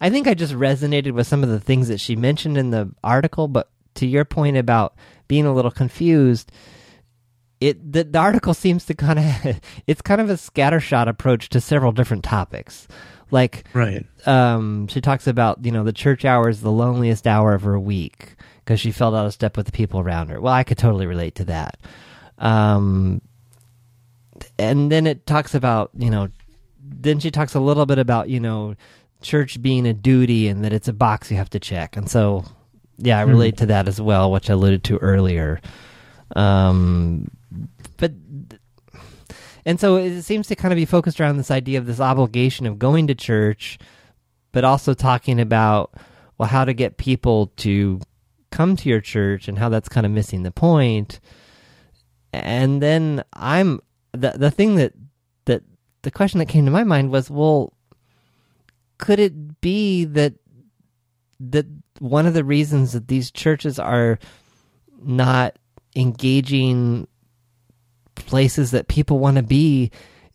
I 0.00 0.08
think 0.08 0.26
I 0.26 0.32
just 0.32 0.54
resonated 0.54 1.12
with 1.12 1.26
some 1.26 1.42
of 1.42 1.50
the 1.50 1.60
things 1.60 1.88
that 1.88 2.00
she 2.00 2.16
mentioned 2.16 2.56
in 2.56 2.70
the 2.70 2.90
article, 3.04 3.46
but 3.46 3.68
to 3.94 4.06
your 4.06 4.24
point 4.24 4.56
about 4.56 4.94
being 5.28 5.46
a 5.46 5.54
little 5.54 5.70
confused, 5.70 6.50
it 7.60 7.92
the, 7.92 8.04
the 8.04 8.18
article 8.18 8.54
seems 8.54 8.84
to 8.86 8.94
kind 8.94 9.18
of 9.18 9.60
it's 9.86 10.02
kind 10.02 10.20
of 10.20 10.30
a 10.30 10.34
scattershot 10.34 11.08
approach 11.08 11.48
to 11.50 11.60
several 11.60 11.92
different 11.92 12.24
topics, 12.24 12.88
like 13.30 13.64
right. 13.72 14.06
um, 14.26 14.86
she 14.88 15.00
talks 15.00 15.26
about 15.26 15.64
you 15.64 15.72
know 15.72 15.84
the 15.84 15.92
church 15.92 16.24
hour 16.24 16.48
is 16.48 16.60
the 16.60 16.72
loneliest 16.72 17.26
hour 17.26 17.54
of 17.54 17.62
her 17.62 17.78
week 17.78 18.36
because 18.64 18.80
she 18.80 18.92
felt 18.92 19.14
out 19.14 19.26
of 19.26 19.32
step 19.32 19.56
with 19.56 19.66
the 19.66 19.72
people 19.72 20.00
around 20.00 20.28
her. 20.28 20.40
Well, 20.40 20.52
I 20.52 20.64
could 20.64 20.78
totally 20.78 21.06
relate 21.06 21.34
to 21.36 21.44
that. 21.44 21.78
Um, 22.38 23.20
and 24.58 24.90
then 24.90 25.06
it 25.06 25.26
talks 25.26 25.54
about 25.54 25.90
you 25.96 26.10
know, 26.10 26.28
then 26.82 27.20
she 27.20 27.30
talks 27.30 27.54
a 27.54 27.60
little 27.60 27.86
bit 27.86 27.98
about 27.98 28.28
you 28.28 28.40
know, 28.40 28.74
church 29.22 29.60
being 29.60 29.86
a 29.86 29.94
duty 29.94 30.48
and 30.48 30.64
that 30.64 30.72
it's 30.72 30.88
a 30.88 30.92
box 30.92 31.30
you 31.30 31.36
have 31.36 31.50
to 31.50 31.60
check. 31.60 31.96
And 31.96 32.10
so, 32.10 32.44
yeah, 32.98 33.18
I 33.18 33.22
relate 33.22 33.58
to 33.58 33.66
that 33.66 33.88
as 33.88 34.00
well, 34.00 34.30
which 34.30 34.50
I 34.50 34.52
alluded 34.54 34.84
to 34.84 34.98
earlier. 34.98 35.60
Um, 36.36 37.30
but 37.96 38.12
and 39.66 39.80
so 39.80 39.96
it 39.96 40.22
seems 40.22 40.48
to 40.48 40.56
kind 40.56 40.72
of 40.72 40.76
be 40.76 40.84
focused 40.84 41.20
around 41.20 41.36
this 41.36 41.50
idea 41.50 41.78
of 41.78 41.86
this 41.86 42.00
obligation 42.00 42.66
of 42.66 42.78
going 42.78 43.06
to 43.06 43.14
church, 43.14 43.78
but 44.52 44.64
also 44.64 44.94
talking 44.94 45.40
about 45.40 45.92
well 46.38 46.48
how 46.48 46.64
to 46.64 46.74
get 46.74 46.96
people 46.96 47.48
to 47.56 48.00
come 48.50 48.76
to 48.76 48.88
your 48.88 49.00
church 49.00 49.48
and 49.48 49.58
how 49.58 49.68
that's 49.68 49.88
kind 49.88 50.06
of 50.06 50.12
missing 50.12 50.42
the 50.42 50.50
point. 50.50 51.20
and 52.32 52.82
then 52.82 53.24
I'm 53.32 53.80
the 54.12 54.32
the 54.36 54.50
thing 54.50 54.76
that 54.76 54.92
that 55.46 55.62
the 56.02 56.10
question 56.10 56.38
that 56.38 56.46
came 56.46 56.64
to 56.64 56.70
my 56.70 56.84
mind 56.84 57.10
was, 57.10 57.30
well, 57.30 57.72
could 58.98 59.18
it 59.18 59.60
be 59.60 60.04
that 60.04 60.34
that 61.52 61.66
one 61.98 62.26
of 62.26 62.34
the 62.34 62.44
reasons 62.44 62.92
that 62.92 63.08
these 63.08 63.30
churches 63.30 63.78
are 63.78 64.18
not 65.02 65.56
engaging 65.96 67.06
places 68.14 68.70
that 68.72 68.88
people 68.88 69.18
want 69.18 69.36
to 69.36 69.42
be 69.42 69.90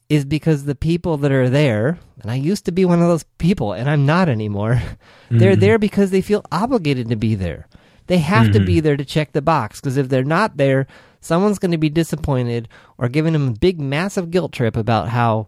is 0.10 0.26
because 0.26 0.66
the 0.66 0.76
people 0.76 1.18
that 1.18 1.32
are 1.32 1.50
there, 1.50 2.00
and 2.22 2.32
I 2.32 2.36
used 2.36 2.66
to 2.66 2.72
be 2.72 2.84
one 2.84 3.02
of 3.02 3.08
those 3.08 3.24
people, 3.38 3.74
and 3.74 3.90
I'm 3.90 4.06
not 4.06 4.28
anymore. 4.28 4.82
They're 5.30 5.52
mm-hmm. 5.52 5.60
there 5.60 5.80
because 5.80 6.12
they 6.12 6.22
feel 6.22 6.44
obligated 6.52 7.10
to 7.10 7.16
be 7.16 7.36
there. 7.36 7.68
They 8.08 8.18
have 8.18 8.52
to 8.54 8.60
be 8.60 8.78
mm-hmm. 8.78 8.86
there 8.86 8.98
to 8.98 9.06
check 9.06 9.34
the 9.34 9.42
box 9.42 9.80
because 9.80 9.96
if 9.96 10.10
they're 10.10 10.24
not 10.24 10.58
there, 10.58 10.88
someone's 11.22 11.60
going 11.60 11.74
to 11.74 11.78
be 11.78 11.92
disappointed 11.92 12.68
or 12.98 13.08
giving 13.08 13.34
them 13.34 13.50
a 13.50 13.52
big, 13.52 13.80
massive 13.80 14.32
guilt 14.32 14.52
trip 14.52 14.76
about 14.76 15.10
how, 15.10 15.48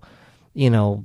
you 0.54 0.70
know, 0.70 1.04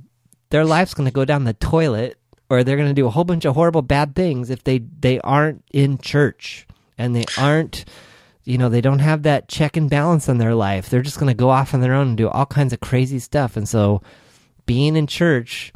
their 0.51 0.65
life's 0.65 0.93
going 0.93 1.07
to 1.07 1.11
go 1.11 1.25
down 1.25 1.45
the 1.45 1.55
toilet 1.55 2.19
or 2.49 2.63
they're 2.63 2.77
going 2.77 2.89
to 2.89 2.93
do 2.93 3.07
a 3.07 3.11
whole 3.11 3.23
bunch 3.23 3.45
of 3.45 3.55
horrible 3.55 3.81
bad 3.81 4.15
things 4.15 4.49
if 4.49 4.63
they 4.63 4.79
they 4.79 5.19
aren't 5.19 5.63
in 5.71 5.97
church 5.97 6.65
and 6.97 7.15
they 7.15 7.25
aren't 7.37 7.85
you 8.43 8.57
know 8.57 8.69
they 8.69 8.81
don't 8.81 8.99
have 8.99 9.23
that 9.23 9.47
check 9.47 9.75
and 9.77 9.89
balance 9.89 10.29
in 10.29 10.37
their 10.37 10.55
life. 10.55 10.89
They're 10.89 11.01
just 11.01 11.19
going 11.19 11.27
to 11.27 11.33
go 11.33 11.49
off 11.49 11.73
on 11.73 11.81
their 11.81 11.93
own 11.93 12.09
and 12.09 12.17
do 12.17 12.29
all 12.29 12.45
kinds 12.45 12.73
of 12.73 12.79
crazy 12.79 13.19
stuff. 13.19 13.57
And 13.57 13.67
so 13.67 14.01
being 14.65 14.95
in 14.95 15.07
church 15.07 15.73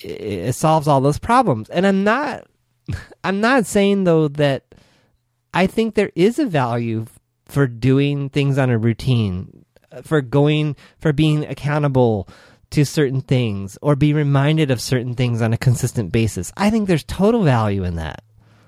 it, 0.00 0.20
it 0.20 0.54
solves 0.54 0.88
all 0.88 1.00
those 1.00 1.18
problems. 1.18 1.68
And 1.70 1.86
i'm 1.86 2.04
not 2.04 2.46
i'm 3.24 3.40
not 3.40 3.66
saying 3.66 4.04
though 4.04 4.28
that 4.28 4.74
i 5.54 5.66
think 5.66 5.94
there 5.94 6.12
is 6.14 6.38
a 6.38 6.46
value 6.46 7.06
for 7.44 7.66
doing 7.66 8.28
things 8.30 8.58
on 8.58 8.70
a 8.70 8.78
routine 8.78 9.64
for 10.02 10.20
going 10.20 10.74
for 10.98 11.12
being 11.12 11.44
accountable 11.44 12.28
to 12.72 12.84
certain 12.84 13.20
things 13.20 13.78
or 13.80 13.96
be 13.96 14.12
reminded 14.12 14.70
of 14.70 14.80
certain 14.80 15.14
things 15.14 15.40
on 15.40 15.52
a 15.52 15.58
consistent 15.58 16.12
basis. 16.12 16.52
I 16.56 16.70
think 16.70 16.88
there's 16.88 17.04
total 17.04 17.42
value 17.42 17.84
in 17.84 17.96
that. 17.96 18.22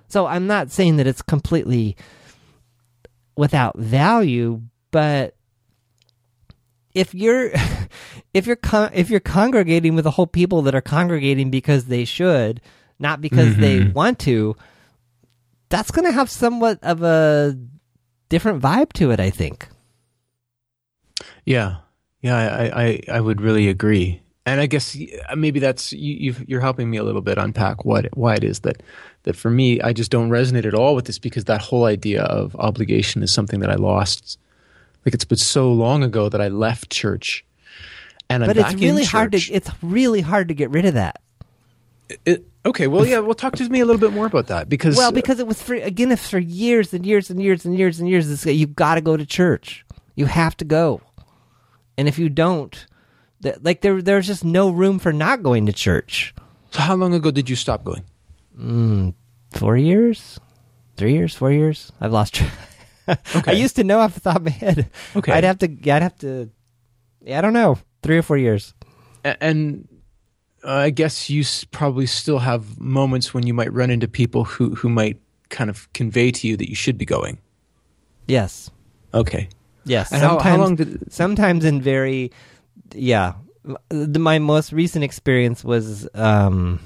So 0.08 0.26
I'm 0.26 0.46
not 0.46 0.70
saying 0.70 0.96
that 0.96 1.06
it's 1.06 1.22
completely 1.22 1.96
without 3.36 3.78
value, 3.78 4.62
but 4.90 5.34
if 6.94 7.14
you're 7.14 7.50
if 8.34 8.46
you're 8.46 8.56
con- 8.56 8.92
if 8.94 9.10
you're 9.10 9.20
congregating 9.20 9.94
with 9.94 10.06
a 10.06 10.12
whole 10.12 10.26
people 10.26 10.62
that 10.62 10.74
are 10.74 10.80
congregating 10.80 11.50
because 11.50 11.86
they 11.86 12.04
should, 12.04 12.60
not 12.98 13.20
because 13.20 13.52
mm-hmm. 13.52 13.60
they 13.60 13.84
want 13.84 14.18
to, 14.20 14.56
that's 15.68 15.90
going 15.90 16.06
to 16.06 16.12
have 16.12 16.30
somewhat 16.30 16.78
of 16.82 17.02
a 17.02 17.58
different 18.28 18.62
vibe 18.62 18.92
to 18.94 19.10
it, 19.10 19.20
I 19.20 19.30
think. 19.30 19.68
Yeah, 21.44 21.78
yeah, 22.24 22.36
I, 22.36 22.82
I, 22.84 23.00
I 23.12 23.20
would 23.20 23.42
really 23.42 23.68
agree. 23.68 24.22
And 24.46 24.58
I 24.58 24.64
guess 24.64 24.96
uh, 25.28 25.36
maybe 25.36 25.60
that's 25.60 25.92
you, 25.92 26.34
you're 26.46 26.62
helping 26.62 26.88
me 26.88 26.96
a 26.96 27.04
little 27.04 27.20
bit 27.20 27.36
unpack 27.36 27.84
what 27.84 28.06
why 28.16 28.34
it 28.34 28.44
is 28.44 28.60
that 28.60 28.82
that 29.24 29.36
for 29.36 29.50
me 29.50 29.78
I 29.82 29.92
just 29.92 30.10
don't 30.10 30.30
resonate 30.30 30.64
at 30.64 30.72
all 30.72 30.94
with 30.94 31.04
this 31.04 31.18
because 31.18 31.44
that 31.44 31.60
whole 31.60 31.84
idea 31.84 32.22
of 32.22 32.56
obligation 32.56 33.22
is 33.22 33.30
something 33.30 33.60
that 33.60 33.70
I 33.70 33.74
lost. 33.74 34.38
Like 35.04 35.12
it's 35.14 35.26
been 35.26 35.36
so 35.36 35.70
long 35.70 36.02
ago 36.02 36.30
that 36.30 36.40
I 36.40 36.48
left 36.48 36.90
church, 36.90 37.44
and 38.30 38.42
I'm 38.42 38.48
but 38.48 38.56
it's 38.56 38.74
really 38.74 39.04
hard 39.04 39.32
to 39.32 39.52
it's 39.52 39.70
really 39.82 40.22
hard 40.22 40.48
to 40.48 40.54
get 40.54 40.70
rid 40.70 40.86
of 40.86 40.94
that. 40.94 41.20
It, 42.24 42.46
okay, 42.64 42.86
well, 42.86 43.04
yeah, 43.04 43.18
well, 43.18 43.34
talk 43.34 43.54
to 43.56 43.68
me 43.68 43.80
a 43.80 43.84
little 43.84 44.00
bit 44.00 44.14
more 44.14 44.26
about 44.26 44.46
that 44.46 44.70
because 44.70 44.96
well, 44.96 45.12
because 45.12 45.40
it 45.40 45.46
was 45.46 45.62
for 45.62 45.74
again, 45.74 46.10
if 46.10 46.26
for 46.26 46.38
years 46.38 46.94
and 46.94 47.04
years 47.04 47.28
and 47.28 47.42
years 47.42 47.66
and 47.66 47.78
years 47.78 48.00
and 48.00 48.08
years, 48.08 48.46
you've 48.46 48.74
got 48.74 48.94
to 48.94 49.02
go 49.02 49.14
to 49.14 49.26
church. 49.26 49.84
You 50.16 50.24
have 50.24 50.56
to 50.58 50.64
go. 50.64 51.02
And 51.96 52.08
if 52.08 52.18
you 52.18 52.28
don't, 52.28 52.86
th- 53.42 53.56
like 53.62 53.80
there, 53.80 54.02
there's 54.02 54.26
just 54.26 54.44
no 54.44 54.70
room 54.70 54.98
for 54.98 55.12
not 55.12 55.42
going 55.42 55.66
to 55.66 55.72
church. 55.72 56.34
So 56.70 56.80
how 56.80 56.94
long 56.96 57.14
ago 57.14 57.30
did 57.30 57.48
you 57.48 57.56
stop 57.56 57.84
going? 57.84 58.04
Mm, 58.58 59.14
four 59.52 59.76
years, 59.76 60.40
three 60.96 61.12
years, 61.12 61.34
four 61.34 61.52
years. 61.52 61.92
I've 62.00 62.12
lost 62.12 62.34
track. 62.34 62.52
okay. 63.36 63.52
I 63.52 63.54
used 63.54 63.76
to 63.76 63.84
know 63.84 64.00
off 64.00 64.14
the 64.14 64.20
top 64.20 64.36
of 64.36 64.44
my 64.44 64.50
head. 64.50 64.90
Okay, 65.14 65.32
I'd 65.32 65.44
have 65.44 65.58
to. 65.58 65.66
I'd 65.66 66.02
have 66.02 66.18
to. 66.18 66.50
Yeah, 67.20 67.38
I 67.38 67.40
don't 67.40 67.52
know. 67.52 67.78
Three 68.02 68.18
or 68.18 68.22
four 68.22 68.36
years. 68.36 68.74
And 69.24 69.88
uh, 70.64 70.72
I 70.72 70.90
guess 70.90 71.30
you 71.30 71.44
probably 71.70 72.06
still 72.06 72.38
have 72.38 72.80
moments 72.80 73.32
when 73.32 73.46
you 73.46 73.54
might 73.54 73.72
run 73.72 73.90
into 73.90 74.08
people 74.08 74.44
who 74.44 74.74
who 74.74 74.88
might 74.88 75.18
kind 75.48 75.70
of 75.70 75.92
convey 75.92 76.30
to 76.30 76.48
you 76.48 76.56
that 76.56 76.68
you 76.68 76.74
should 76.74 76.98
be 76.98 77.04
going. 77.04 77.38
Yes. 78.26 78.70
Okay. 79.12 79.48
Yes. 79.84 80.12
And 80.12 80.20
sometimes, 80.20 80.42
how, 80.42 80.50
how 80.50 80.56
long 80.56 80.76
did? 80.76 81.12
Sometimes 81.12 81.64
in 81.64 81.80
very, 81.82 82.32
yeah. 82.94 83.34
The, 83.88 84.18
my 84.18 84.38
most 84.38 84.72
recent 84.72 85.04
experience 85.04 85.64
was. 85.64 86.08
um 86.14 86.80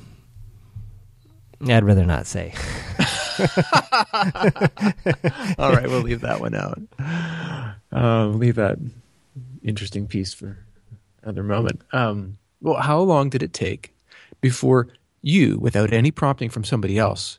I'd 1.67 1.85
rather 1.85 2.05
not 2.07 2.27
say. 2.27 2.55
All 5.59 5.73
right, 5.73 5.89
we'll 5.89 6.03
leave 6.03 6.21
that 6.21 6.39
one 6.41 6.55
out. 6.55 6.81
Uh, 7.93 8.27
leave 8.29 8.55
that 8.57 8.79
interesting 9.63 10.07
piece 10.07 10.33
for 10.33 10.57
another 11.23 11.43
moment. 11.43 11.83
Um, 11.93 12.39
well, 12.61 12.81
how 12.81 13.01
long 13.01 13.29
did 13.29 13.43
it 13.43 13.53
take 13.53 13.95
before 14.41 14.89
you, 15.21 15.59
without 15.59 15.93
any 15.93 16.11
prompting 16.11 16.49
from 16.49 16.65
somebody 16.65 16.97
else, 16.99 17.39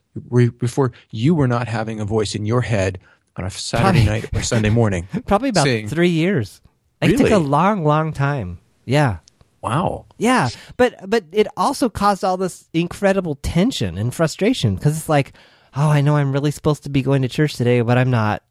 before 0.58 0.92
you 1.12 1.34
were 1.34 1.48
not 1.48 1.68
having 1.68 2.00
a 2.00 2.06
voice 2.06 2.36
in 2.36 2.46
your 2.46 2.62
head 2.62 3.00
on 3.36 3.46
a 3.46 3.50
Saturday 3.50 4.06
probably, 4.06 4.22
night 4.22 4.30
or 4.34 4.44
Sunday 4.44 4.70
morning. 4.70 5.08
Probably 5.28 5.50
about 5.50 5.64
saying, 5.64 5.88
three 5.88 6.10
years. 6.10 6.62
It 7.02 7.12
really? 7.12 7.18
took 7.18 7.32
a 7.32 7.38
long, 7.38 7.84
long 7.84 8.12
time. 8.12 8.60
Yeah. 8.86 9.18
Wow. 9.62 10.06
Yeah, 10.18 10.50
but 10.78 11.10
but 11.10 11.26
it 11.32 11.48
also 11.58 11.90
caused 11.90 12.24
all 12.24 12.38
this 12.38 12.70
incredible 12.74 13.36
tension 13.36 13.98
and 13.98 14.14
frustration 14.14 14.76
because 14.76 14.98
it's 14.98 15.10
like, 15.10 15.34
oh, 15.76 15.90
I 15.90 16.02
know 16.02 16.16
I'm 16.16 16.32
really 16.32 16.52
supposed 16.52 16.84
to 16.84 16.90
be 16.90 17.02
going 17.02 17.22
to 17.24 17.28
church 17.28 17.56
today, 17.56 17.82
but 17.82 17.98
I'm 17.98 18.10
not. 18.10 18.44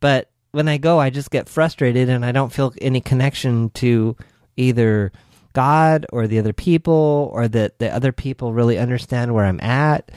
But 0.00 0.30
when 0.50 0.68
I 0.68 0.78
go, 0.78 0.98
I 0.98 1.10
just 1.10 1.30
get 1.30 1.48
frustrated 1.48 2.08
and 2.08 2.24
I 2.24 2.32
don't 2.32 2.52
feel 2.52 2.72
any 2.80 3.00
connection 3.00 3.70
to 3.70 4.16
either 4.56 5.12
God 5.52 6.06
or 6.12 6.26
the 6.26 6.38
other 6.38 6.52
people 6.52 7.30
or 7.32 7.48
that 7.48 7.78
the 7.78 7.94
other 7.94 8.12
people 8.12 8.52
really 8.52 8.78
understand 8.78 9.34
where 9.34 9.44
I'm 9.44 9.60
at. 9.60 10.10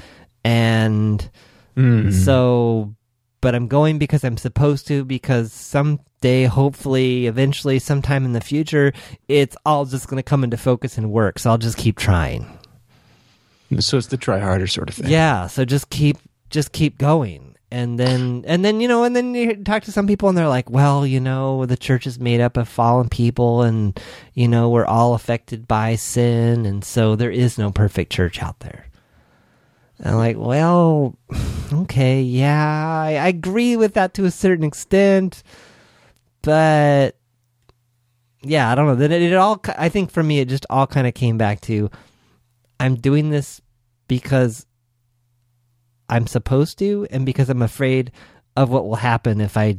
And 0.44 1.30
mm. 1.76 2.12
so 2.12 2.96
but 3.42 3.56
I'm 3.56 3.68
going 3.68 4.00
because 4.00 4.24
I'm 4.24 4.38
supposed 4.38 4.88
to 4.88 5.04
because 5.06 5.52
someday, 5.54 6.46
hopefully, 6.46 7.28
eventually, 7.28 7.80
sometime 7.80 8.26
in 8.26 8.34
the 8.34 8.42
future, 8.42 8.94
it's 9.28 9.56
all 9.66 9.86
just 9.86 10.08
going 10.08 10.18
to 10.18 10.24
come 10.24 10.44
into 10.44 10.58
focus 10.58 10.98
and 10.98 11.12
work. 11.12 11.40
So 11.40 11.50
I'll 11.50 11.58
just 11.58 11.78
keep 11.78 11.98
trying. 11.98 12.46
So 13.80 13.98
it's 13.98 14.08
the 14.08 14.18
try 14.18 14.40
harder 14.40 14.68
sort 14.68 14.90
of 14.90 14.96
thing. 14.96 15.12
Yeah. 15.12 15.48
So 15.48 15.66
just 15.66 15.90
keep, 15.90 16.18
just 16.50 16.72
keep 16.72 16.98
going. 16.98 17.56
And 17.70 18.00
then, 18.00 18.46
and 18.48 18.64
then, 18.64 18.80
you 18.80 18.88
know, 18.88 19.04
and 19.04 19.14
then 19.14 19.36
you 19.36 19.56
talk 19.58 19.84
to 19.84 19.92
some 19.92 20.08
people 20.08 20.30
and 20.30 20.38
they're 20.38 20.48
like, 20.48 20.70
well, 20.70 21.06
you 21.06 21.20
know, 21.20 21.66
the 21.66 21.76
church 21.76 22.08
is 22.08 22.18
made 22.18 22.40
up 22.40 22.56
of 22.56 22.70
fallen 22.70 23.10
people 23.10 23.62
and, 23.62 24.00
you 24.34 24.48
know, 24.48 24.70
we're 24.70 24.86
all 24.86 25.16
affected 25.16 25.68
by 25.68 25.96
sin. 25.96 26.66
And 26.66 26.84
so 26.86 27.18
there 27.18 27.30
is 27.30 27.58
no 27.58 27.70
perfect 27.72 28.10
church 28.12 28.42
out 28.42 28.62
there. 28.62 28.87
And 30.00 30.10
I'm 30.10 30.18
like, 30.18 30.38
well, 30.38 31.18
okay, 31.74 32.22
yeah, 32.22 33.02
I, 33.02 33.16
I 33.16 33.28
agree 33.28 33.76
with 33.76 33.96
that 33.96 34.14
to 34.16 34.26
a 34.26 34.32
certain 34.32 34.64
extent, 34.64 35.44
but 36.42 37.18
yeah, 38.44 38.72
I 38.72 38.76
don't 38.76 38.86
know. 38.86 38.96
That 38.96 39.12
it, 39.12 39.22
it 39.22 39.34
all, 39.34 39.62
I 39.78 39.90
think 39.90 40.12
for 40.12 40.22
me, 40.22 40.40
it 40.40 40.50
just 40.50 40.66
all 40.70 40.86
kind 40.86 41.08
of 41.08 41.14
came 41.14 41.38
back 41.38 41.62
to, 41.62 41.90
I'm 42.80 42.96
doing 42.96 43.32
this 43.32 43.60
because 44.08 44.68
I'm 46.10 46.28
supposed 46.28 46.78
to, 46.80 47.08
and 47.10 47.26
because 47.26 47.50
I'm 47.50 47.64
afraid 47.64 48.12
of 48.56 48.70
what 48.70 48.88
will 48.88 48.96
happen 48.96 49.42
if 49.42 49.58
I 49.58 49.78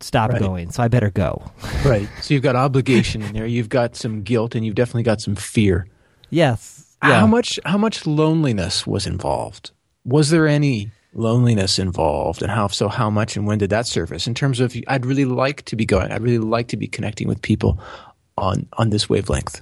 stop 0.00 0.32
right. 0.32 0.38
going. 0.38 0.70
So 0.70 0.82
I 0.82 0.88
better 0.88 1.10
go. 1.10 1.50
right. 1.84 2.08
So 2.20 2.34
you've 2.34 2.42
got 2.42 2.56
obligation 2.56 3.22
in 3.22 3.32
there. 3.32 3.46
You've 3.46 3.70
got 3.70 3.96
some 3.96 4.22
guilt, 4.22 4.54
and 4.54 4.66
you've 4.66 4.74
definitely 4.74 5.02
got 5.02 5.22
some 5.22 5.34
fear. 5.34 5.88
Yes 6.28 6.89
yeah. 7.02 7.20
How 7.20 7.26
much 7.26 7.58
how 7.64 7.78
much 7.78 8.06
loneliness 8.06 8.86
was 8.86 9.06
involved? 9.06 9.70
Was 10.04 10.30
there 10.30 10.46
any 10.46 10.90
loneliness 11.12 11.78
involved 11.78 12.40
and 12.42 12.50
how 12.50 12.68
so 12.68 12.88
how 12.88 13.10
much 13.10 13.36
and 13.36 13.46
when 13.46 13.58
did 13.58 13.70
that 13.70 13.86
surface 13.86 14.26
in 14.26 14.34
terms 14.34 14.60
of 14.60 14.76
I'd 14.86 15.04
really 15.04 15.24
like 15.24 15.64
to 15.64 15.74
be 15.74 15.84
going 15.84 16.12
I'd 16.12 16.22
really 16.22 16.38
like 16.38 16.68
to 16.68 16.76
be 16.76 16.86
connecting 16.86 17.26
with 17.26 17.42
people 17.42 17.80
on 18.38 18.68
on 18.74 18.90
this 18.90 19.08
wavelength. 19.08 19.60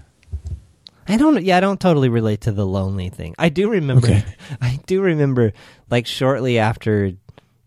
I 1.07 1.17
don't 1.17 1.43
yeah, 1.43 1.57
I 1.57 1.61
don't 1.61 1.81
totally 1.81 2.09
relate 2.09 2.43
to 2.43 2.53
the 2.53 2.67
lonely 2.67 3.09
thing. 3.09 3.35
I 3.39 3.49
do 3.49 3.71
remember 3.71 4.09
okay. 4.09 4.25
I 4.61 4.79
do 4.87 5.01
remember 5.01 5.53
like 5.91 6.07
shortly 6.07 6.59
after 6.59 7.13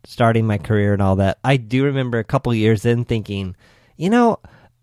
starting 0.06 0.46
my 0.46 0.58
career 0.58 0.94
and 0.94 1.01
all 1.01 1.18
that. 1.18 1.40
I 1.44 1.58
do 1.58 1.86
remember 1.86 2.20
a 2.20 2.24
couple 2.24 2.54
years 2.54 2.86
in 2.86 3.06
thinking, 3.06 3.56
you 3.98 4.10
know, 4.10 4.40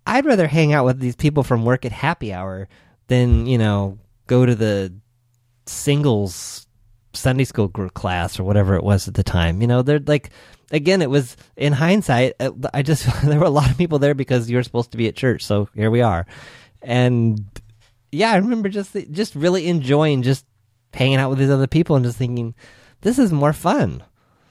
I'd 0.07 0.25
rather 0.25 0.47
hang 0.47 0.73
out 0.73 0.85
with 0.85 1.01
these 1.01 1.17
people 1.17 1.43
from 1.43 1.65
work 1.65 1.85
at 1.85 1.93
happy 1.93 2.33
hour 2.33 2.69
than, 3.09 3.47
you 3.47 3.59
know, 3.59 3.99
go 4.29 4.47
to 4.47 4.55
the 4.55 4.95
singles 5.67 6.67
Sunday 7.15 7.45
school 7.45 7.67
group 7.67 7.95
class 7.95 8.39
or 8.39 8.45
whatever 8.45 8.77
it 8.77 8.85
was 8.85 9.09
at 9.09 9.15
the 9.15 9.25
time. 9.25 9.61
You 9.61 9.67
know, 9.67 9.83
they're 9.83 9.99
like, 9.99 10.31
again, 10.71 11.03
it 11.03 11.11
was 11.11 11.37
in 11.57 11.73
hindsight. 11.73 12.35
uh, 12.39 12.51
I 12.73 12.83
just 12.83 13.07
there 13.25 13.41
were 13.41 13.47
a 13.47 13.51
lot 13.51 13.71
of 13.71 13.77
people 13.77 13.99
there 13.99 14.15
because 14.15 14.49
you 14.49 14.57
were 14.57 14.63
supposed 14.63 14.93
to 14.93 14.97
be 14.97 15.09
at 15.09 15.17
church, 15.17 15.45
so 15.45 15.69
here 15.75 15.91
we 15.91 16.01
are. 16.01 16.27
And 16.81 17.45
yeah, 18.13 18.31
I 18.31 18.37
remember 18.37 18.69
just 18.69 18.97
just 19.11 19.35
really 19.35 19.67
enjoying 19.67 20.23
just 20.23 20.47
hanging 20.95 21.17
out 21.19 21.31
with 21.31 21.39
these 21.39 21.51
other 21.51 21.67
people 21.67 21.97
and 21.97 22.05
just 22.05 22.17
thinking, 22.17 22.55
this 23.01 23.19
is 23.19 23.33
more 23.33 23.53
fun. 23.53 24.05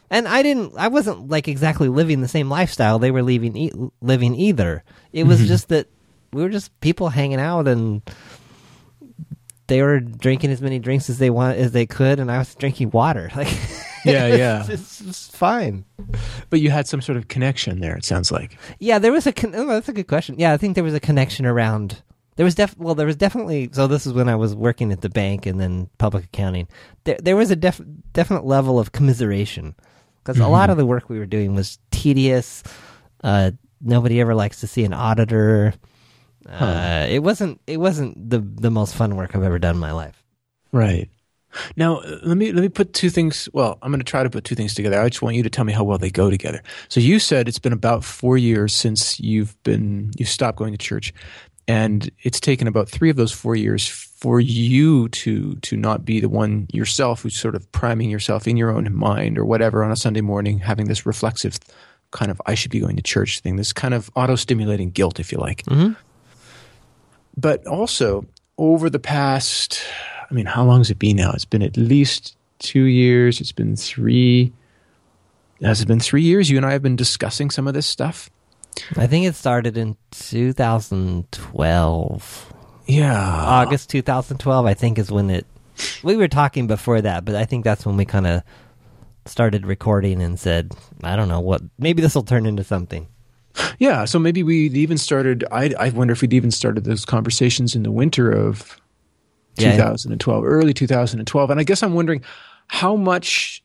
And 0.09 0.27
I 0.27 0.41
didn't, 0.41 0.73
I 0.77 0.87
wasn't 0.87 1.27
like 1.27 1.49
exactly 1.49 1.89
living 1.89 2.21
the 2.21 2.29
same 2.29 2.49
lifestyle 2.49 2.97
they 2.97 3.11
were 3.11 3.23
living, 3.23 3.57
e- 3.57 3.91
living 4.01 4.35
either. 4.35 4.83
It 5.11 5.25
was 5.25 5.45
just 5.47 5.67
that 5.67 5.87
we 6.31 6.41
were 6.41 6.49
just 6.49 6.79
people 6.79 7.09
hanging 7.09 7.41
out 7.41 7.67
and 7.67 8.01
they 9.67 9.81
were 9.81 9.99
drinking 9.99 10.51
as 10.51 10.61
many 10.61 10.79
drinks 10.79 11.09
as 11.09 11.17
they 11.19 11.29
want 11.29 11.57
as 11.57 11.71
they 11.71 11.85
could, 11.85 12.19
and 12.19 12.31
I 12.31 12.37
was 12.39 12.55
drinking 12.55 12.91
water. 12.91 13.29
Like, 13.35 13.47
Yeah, 14.05 14.27
yeah. 14.35 14.65
it's, 14.69 15.01
it's 15.01 15.27
fine. 15.29 15.83
But 16.49 16.61
you 16.61 16.69
had 16.69 16.87
some 16.87 17.01
sort 17.01 17.17
of 17.17 17.27
connection 17.27 17.79
there. 17.81 17.95
It 17.97 18.05
sounds 18.05 18.31
like. 18.31 18.57
Yeah, 18.79 18.99
there 18.99 19.11
was 19.11 19.27
a. 19.27 19.33
Con- 19.33 19.53
oh, 19.55 19.67
that's 19.67 19.89
a 19.89 19.93
good 19.93 20.07
question. 20.07 20.35
Yeah, 20.39 20.53
I 20.53 20.57
think 20.57 20.75
there 20.75 20.83
was 20.83 20.93
a 20.93 20.99
connection 20.99 21.45
around. 21.45 22.01
There 22.37 22.45
was 22.45 22.55
def. 22.55 22.77
Well, 22.77 22.95
there 22.95 23.07
was 23.07 23.15
definitely. 23.17 23.69
So 23.73 23.87
this 23.87 24.05
is 24.07 24.13
when 24.13 24.29
I 24.29 24.35
was 24.35 24.55
working 24.55 24.91
at 24.93 25.01
the 25.01 25.09
bank 25.09 25.45
and 25.45 25.59
then 25.59 25.89
public 25.97 26.25
accounting. 26.25 26.67
There, 27.03 27.17
there 27.21 27.35
was 27.35 27.51
a 27.51 27.55
def- 27.55 27.81
definite 28.13 28.45
level 28.45 28.79
of 28.79 28.91
commiseration 28.93 29.75
because 30.23 30.39
a 30.39 30.47
lot 30.47 30.69
of 30.69 30.77
the 30.77 30.85
work 30.85 31.09
we 31.09 31.19
were 31.19 31.25
doing 31.25 31.55
was 31.55 31.79
tedious. 31.91 32.63
Uh, 33.23 33.51
nobody 33.81 34.21
ever 34.21 34.35
likes 34.35 34.59
to 34.61 34.67
see 34.67 34.83
an 34.85 34.93
auditor. 34.93 35.73
Uh, 36.47 37.05
It 37.09 37.23
wasn't. 37.23 37.61
It 37.67 37.77
wasn't 37.77 38.29
the 38.29 38.39
the 38.39 38.71
most 38.71 38.95
fun 38.95 39.15
work 39.15 39.35
I've 39.35 39.43
ever 39.43 39.59
done 39.59 39.75
in 39.75 39.81
my 39.81 39.91
life. 39.91 40.23
Right. 40.71 41.09
Now, 41.75 41.97
uh, 41.99 42.19
let 42.23 42.37
me 42.37 42.51
let 42.51 42.61
me 42.61 42.69
put 42.69 42.93
two 42.93 43.09
things. 43.09 43.49
Well, 43.53 43.77
I'm 43.81 43.91
going 43.91 43.99
to 43.99 44.05
try 44.05 44.23
to 44.23 44.29
put 44.29 44.43
two 44.43 44.55
things 44.55 44.73
together. 44.73 45.01
I 45.01 45.09
just 45.09 45.21
want 45.21 45.35
you 45.35 45.43
to 45.43 45.49
tell 45.49 45.65
me 45.65 45.73
how 45.73 45.83
well 45.83 45.97
they 45.97 46.09
go 46.09 46.29
together. 46.29 46.61
So 46.89 46.99
you 46.99 47.19
said 47.19 47.47
it's 47.47 47.59
been 47.59 47.73
about 47.73 48.03
four 48.03 48.37
years 48.37 48.73
since 48.73 49.19
you've 49.19 49.61
been 49.63 50.11
you 50.17 50.25
stopped 50.25 50.57
going 50.57 50.73
to 50.73 50.77
church, 50.77 51.13
and 51.67 52.09
it's 52.23 52.39
taken 52.39 52.67
about 52.67 52.89
three 52.89 53.09
of 53.09 53.15
those 53.15 53.31
four 53.31 53.55
years 53.55 53.87
for 53.87 54.39
you 54.39 55.09
to 55.09 55.55
to 55.55 55.77
not 55.77 56.05
be 56.05 56.19
the 56.19 56.29
one 56.29 56.67
yourself 56.71 57.21
who's 57.21 57.37
sort 57.37 57.55
of 57.55 57.71
priming 57.71 58.09
yourself 58.09 58.47
in 58.47 58.57
your 58.57 58.69
own 58.69 58.93
mind 58.93 59.37
or 59.37 59.45
whatever 59.45 59.83
on 59.83 59.91
a 59.91 59.95
Sunday 59.95 60.21
morning, 60.21 60.59
having 60.59 60.87
this 60.87 61.05
reflexive 61.05 61.57
kind 62.11 62.29
of 62.31 62.41
I 62.45 62.55
should 62.55 62.71
be 62.71 62.79
going 62.79 62.95
to 62.97 63.01
church 63.03 63.39
thing, 63.39 63.55
this 63.55 63.73
kind 63.73 63.93
of 63.93 64.09
auto 64.15 64.35
stimulating 64.35 64.91
guilt, 64.91 65.19
if 65.19 65.31
you 65.31 65.37
like. 65.39 65.63
But 67.37 67.65
also 67.67 68.25
over 68.57 68.89
the 68.89 68.99
past, 68.99 69.81
I 70.29 70.33
mean, 70.33 70.47
how 70.47 70.65
long 70.65 70.79
has 70.79 70.89
it 70.89 70.99
been 70.99 71.15
now? 71.17 71.31
It's 71.31 71.45
been 71.45 71.61
at 71.61 71.77
least 71.77 72.35
two 72.59 72.85
years. 72.85 73.39
It's 73.39 73.51
been 73.51 73.75
three. 73.75 74.51
Has 75.61 75.81
it 75.81 75.87
been 75.87 75.99
three 75.99 76.23
years? 76.23 76.49
You 76.49 76.57
and 76.57 76.65
I 76.65 76.71
have 76.73 76.81
been 76.81 76.95
discussing 76.95 77.51
some 77.51 77.67
of 77.67 77.75
this 77.75 77.85
stuff. 77.85 78.31
I 78.95 79.07
think 79.07 79.25
it 79.25 79.35
started 79.35 79.77
in 79.77 79.97
2012. 80.11 82.53
Yeah. 82.85 83.21
August 83.21 83.89
2012, 83.89 84.65
I 84.65 84.73
think, 84.73 84.97
is 84.97 85.11
when 85.11 85.29
it. 85.29 85.45
We 86.03 86.15
were 86.15 86.27
talking 86.27 86.65
before 86.67 87.01
that, 87.01 87.25
but 87.25 87.35
I 87.35 87.45
think 87.45 87.63
that's 87.63 87.85
when 87.85 87.97
we 87.97 88.05
kind 88.05 88.25
of 88.25 88.41
started 89.25 89.63
recording 89.65 90.21
and 90.21 90.39
said, 90.39 90.73
I 91.03 91.15
don't 91.15 91.27
know 91.27 91.39
what. 91.39 91.61
Maybe 91.77 92.01
this 92.01 92.15
will 92.15 92.23
turn 92.23 92.47
into 92.47 92.63
something. 92.63 93.07
Yeah. 93.79 94.05
So 94.05 94.19
maybe 94.19 94.43
we'd 94.43 94.75
even 94.75 94.97
started. 94.97 95.43
I, 95.51 95.73
I 95.79 95.89
wonder 95.89 96.11
if 96.13 96.21
we'd 96.21 96.33
even 96.33 96.51
started 96.51 96.83
those 96.83 97.05
conversations 97.05 97.75
in 97.75 97.83
the 97.83 97.91
winter 97.91 98.31
of 98.31 98.79
Yeah. 99.57 99.71
2012, 99.73 100.43
early 100.45 100.73
2012. 100.73 101.49
And 101.49 101.59
I 101.59 101.63
guess 101.63 101.81
I'm 101.83 101.93
wondering 101.93 102.23
how 102.67 102.95
much 102.95 103.63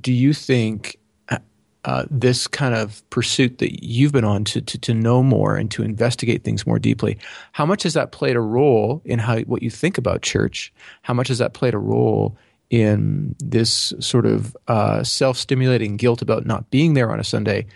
do 0.00 0.12
you 0.12 0.32
think 0.32 0.96
uh, 1.28 1.38
uh, 1.84 2.04
this 2.10 2.46
kind 2.46 2.74
of 2.74 3.08
pursuit 3.10 3.58
that 3.58 3.84
you've 3.84 4.12
been 4.12 4.24
on 4.24 4.44
to, 4.44 4.60
to, 4.62 4.78
to 4.78 4.94
know 4.94 5.22
more 5.22 5.56
and 5.56 5.70
to 5.72 5.82
investigate 5.82 6.42
things 6.44 6.66
more 6.66 6.78
deeply, 6.78 7.18
how 7.52 7.66
much 7.66 7.82
has 7.82 7.92
that 7.94 8.10
played 8.12 8.36
a 8.36 8.40
role 8.40 9.02
in 9.04 9.18
how 9.18 9.40
what 9.40 9.62
you 9.62 9.70
think 9.70 9.98
about 9.98 10.22
church? 10.22 10.72
How 11.02 11.12
much 11.14 11.28
has 11.28 11.38
that 11.38 11.52
played 11.52 11.74
a 11.74 11.78
role 11.78 12.36
in 12.70 13.36
this 13.38 13.92
sort 14.00 14.24
of 14.26 14.56
uh, 14.68 15.02
self-stimulating 15.04 15.96
guilt 15.96 16.22
about 16.22 16.46
not 16.46 16.70
being 16.70 16.94
there 16.94 17.12
on 17.12 17.20
a 17.20 17.24
Sunday? 17.24 17.66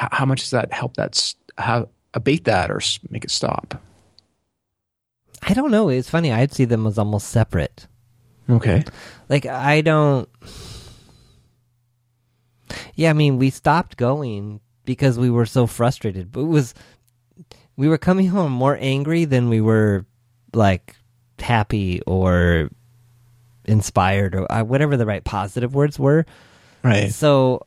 How, 0.00 0.08
how 0.12 0.24
much 0.24 0.40
does 0.40 0.50
that 0.52 0.72
help 0.72 0.96
that 0.96 1.34
how, 1.58 1.90
abate 2.14 2.44
that 2.44 2.70
or 2.70 2.80
make 3.10 3.22
it 3.22 3.30
stop? 3.30 3.78
I 5.42 5.52
don't 5.52 5.70
know. 5.70 5.90
It's 5.90 6.08
funny. 6.08 6.32
I'd 6.32 6.54
see 6.54 6.64
them 6.64 6.86
as 6.86 6.96
almost 6.96 7.28
separate. 7.28 7.86
Okay. 8.48 8.82
Like, 9.28 9.44
I 9.44 9.82
don't. 9.82 10.26
Yeah, 12.94 13.10
I 13.10 13.12
mean, 13.12 13.36
we 13.36 13.50
stopped 13.50 13.98
going 13.98 14.60
because 14.86 15.18
we 15.18 15.28
were 15.28 15.44
so 15.44 15.66
frustrated. 15.66 16.32
But 16.32 16.40
it 16.40 16.48
was. 16.48 16.72
We 17.76 17.86
were 17.86 17.98
coming 17.98 18.28
home 18.28 18.52
more 18.52 18.78
angry 18.80 19.26
than 19.26 19.50
we 19.50 19.60
were, 19.60 20.06
like, 20.54 20.96
happy 21.38 22.00
or 22.06 22.70
inspired 23.66 24.34
or 24.34 24.50
uh, 24.50 24.64
whatever 24.64 24.96
the 24.96 25.04
right 25.04 25.24
positive 25.24 25.74
words 25.74 25.98
were. 25.98 26.24
Right. 26.82 27.12
So 27.12 27.66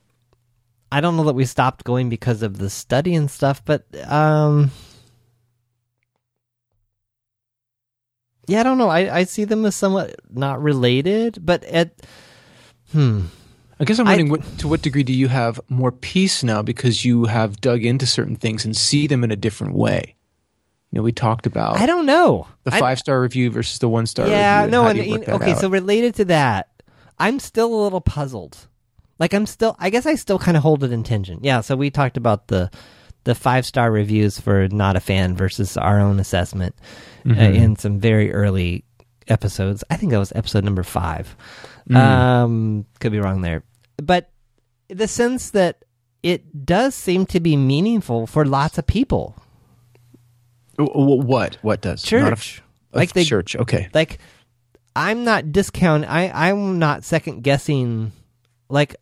I 0.93 1.01
don't 1.01 1.17
know 1.17 1.23
that 1.23 1.33
we 1.33 1.45
stopped 1.45 1.83
going 1.83 2.09
because 2.09 2.43
of 2.43 2.59
the 2.59 2.69
study 2.69 3.15
and 3.15 3.29
stuff, 3.29 3.65
but 3.65 3.83
um 4.07 4.69
Yeah, 8.45 8.59
I 8.59 8.63
don't 8.63 8.77
know. 8.77 8.89
I, 8.89 9.19
I 9.19 9.23
see 9.23 9.45
them 9.45 9.65
as 9.65 9.75
somewhat 9.75 10.15
not 10.29 10.61
related, 10.61 11.43
but 11.43 11.63
at 11.63 11.95
hmm. 12.91 13.21
I 13.79 13.85
guess 13.85 13.97
I'm 13.97 14.05
wondering 14.05 14.29
what, 14.29 14.59
to 14.59 14.67
what 14.67 14.83
degree 14.83 15.01
do 15.01 15.13
you 15.13 15.29
have 15.29 15.59
more 15.67 15.91
peace 15.91 16.43
now 16.43 16.61
because 16.61 17.03
you 17.03 17.25
have 17.25 17.59
dug 17.59 17.83
into 17.83 18.05
certain 18.05 18.35
things 18.35 18.63
and 18.63 18.77
see 18.77 19.07
them 19.07 19.23
in 19.23 19.31
a 19.31 19.35
different 19.35 19.73
way? 19.73 20.15
You 20.91 20.99
know, 20.99 21.03
we 21.03 21.11
talked 21.11 21.47
about 21.47 21.77
I 21.77 21.87
don't 21.87 22.05
know. 22.05 22.45
the 22.65 22.71
five 22.71 22.99
star 22.99 23.19
review 23.19 23.49
versus 23.49 23.79
the 23.79 23.89
one 23.89 24.05
star 24.05 24.25
review. 24.25 24.37
Yeah, 24.37 24.59
review. 24.65 24.71
no, 24.71 24.87
and 24.87 24.99
do 24.99 25.03
you 25.03 25.11
work 25.11 25.19
you- 25.21 25.25
that 25.25 25.41
okay, 25.41 25.51
out? 25.53 25.57
so 25.57 25.69
related 25.69 26.13
to 26.15 26.25
that, 26.25 26.69
I'm 27.17 27.39
still 27.39 27.73
a 27.73 27.81
little 27.81 28.01
puzzled. 28.01 28.67
Like 29.19 29.33
I'm 29.33 29.45
still 29.45 29.75
I 29.79 29.89
guess 29.89 30.05
I 30.05 30.15
still 30.15 30.39
kind 30.39 30.57
of 30.57 30.63
hold 30.63 30.83
it 30.83 30.91
in 30.91 31.03
tension. 31.03 31.39
Yeah, 31.43 31.61
so 31.61 31.75
we 31.75 31.89
talked 31.91 32.17
about 32.17 32.47
the 32.47 32.69
the 33.25 33.35
five 33.35 33.65
star 33.65 33.89
reviews 33.91 34.39
for 34.39 34.67
not 34.69 34.95
a 34.95 34.99
fan 34.99 35.35
versus 35.35 35.77
our 35.77 35.99
own 35.99 36.19
assessment 36.19 36.75
uh, 37.25 37.29
Mm-hmm. 37.29 37.55
in 37.55 37.75
some 37.77 37.99
very 37.99 38.33
early 38.33 38.83
episodes. 39.29 39.83
I 39.89 39.95
think 39.95 40.11
that 40.11 40.19
was 40.19 40.33
episode 40.35 40.65
number 40.65 40.83
5. 40.83 41.37
Mm. 41.89 41.95
Um 41.95 42.85
could 42.99 43.11
be 43.13 43.19
wrong 43.19 43.41
there. 43.41 43.63
But 43.97 44.29
the 44.89 45.07
sense 45.07 45.51
that 45.51 45.85
it 46.21 46.65
does 46.65 46.95
seem 46.95 47.25
to 47.27 47.39
be 47.39 47.55
meaningful 47.55 48.27
for 48.27 48.45
lots 48.45 48.77
of 48.77 48.87
people. 48.87 49.35
What? 50.77 51.57
What 51.61 51.81
does 51.81 52.11
Not 52.11 52.29
a 52.29 52.31
f- 52.33 52.39
Church. 52.41 52.63
like 52.93 53.13
they 53.13 53.23
church? 53.23 53.55
Okay. 53.55 53.89
like 53.93 54.19
i'm 54.95 55.23
not 55.23 55.51
discount 55.51 56.05
i 56.05 56.29
i'm 56.33 56.77
not 56.77 57.03
second 57.03 57.41
guessing 57.43 58.11
like 58.69 58.95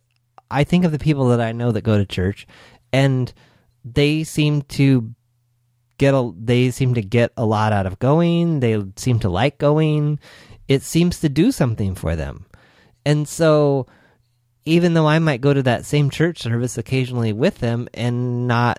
i 0.52 0.64
think 0.64 0.84
of 0.84 0.92
the 0.92 0.98
people 0.98 1.28
that 1.28 1.40
i 1.40 1.52
know 1.52 1.72
that 1.72 1.82
go 1.82 1.98
to 1.98 2.04
church 2.04 2.46
and 2.92 3.32
they 3.84 4.22
seem 4.22 4.62
to 4.62 5.14
get 5.98 6.14
a 6.14 6.32
they 6.36 6.70
seem 6.70 6.94
to 6.94 7.02
get 7.02 7.32
a 7.36 7.46
lot 7.46 7.72
out 7.72 7.86
of 7.86 7.98
going. 8.00 8.60
They 8.60 8.82
seem 8.96 9.20
to 9.20 9.28
like 9.28 9.58
going. 9.58 10.18
It 10.66 10.82
seems 10.82 11.20
to 11.20 11.28
do 11.28 11.52
something 11.52 11.94
for 11.94 12.16
them. 12.16 12.46
And 13.04 13.28
so 13.28 13.86
even 14.64 14.94
though 14.94 15.08
i 15.08 15.18
might 15.18 15.40
go 15.40 15.52
to 15.52 15.62
that 15.64 15.84
same 15.84 16.08
church 16.08 16.38
service 16.38 16.78
occasionally 16.78 17.32
with 17.32 17.58
them 17.58 17.88
and 17.94 18.46
not 18.46 18.78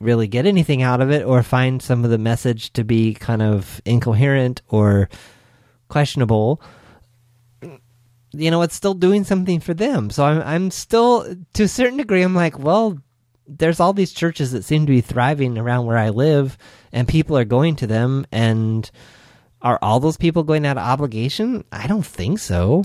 really 0.00 0.26
get 0.26 0.44
anything 0.44 0.82
out 0.82 1.00
of 1.00 1.10
it 1.10 1.24
or 1.24 1.42
find 1.42 1.80
some 1.80 2.04
of 2.04 2.10
the 2.10 2.18
message 2.18 2.70
to 2.74 2.84
be 2.84 3.14
kind 3.14 3.40
of 3.40 3.80
incoherent 3.86 4.60
or 4.68 5.08
questionable 5.88 6.60
you 8.32 8.50
know 8.50 8.62
it's 8.62 8.74
still 8.74 8.94
doing 8.94 9.24
something 9.24 9.60
for 9.60 9.74
them. 9.74 10.10
So 10.10 10.24
i'm 10.24 10.42
i'm 10.42 10.70
still 10.70 11.36
to 11.54 11.62
a 11.64 11.68
certain 11.68 11.98
degree 11.98 12.22
i'm 12.22 12.34
like 12.34 12.58
well 12.58 12.98
there's 13.46 13.80
all 13.80 13.92
these 13.92 14.12
churches 14.12 14.52
that 14.52 14.64
seem 14.64 14.86
to 14.86 14.92
be 14.92 15.00
thriving 15.00 15.58
around 15.58 15.84
where 15.86 15.98
i 15.98 16.08
live 16.10 16.56
and 16.92 17.08
people 17.08 17.36
are 17.36 17.44
going 17.44 17.76
to 17.76 17.86
them 17.86 18.24
and 18.32 18.90
are 19.60 19.78
all 19.82 20.00
those 20.00 20.16
people 20.16 20.42
going 20.42 20.66
out 20.66 20.76
of 20.76 20.82
obligation? 20.82 21.64
I 21.70 21.86
don't 21.86 22.04
think 22.04 22.38
so. 22.40 22.84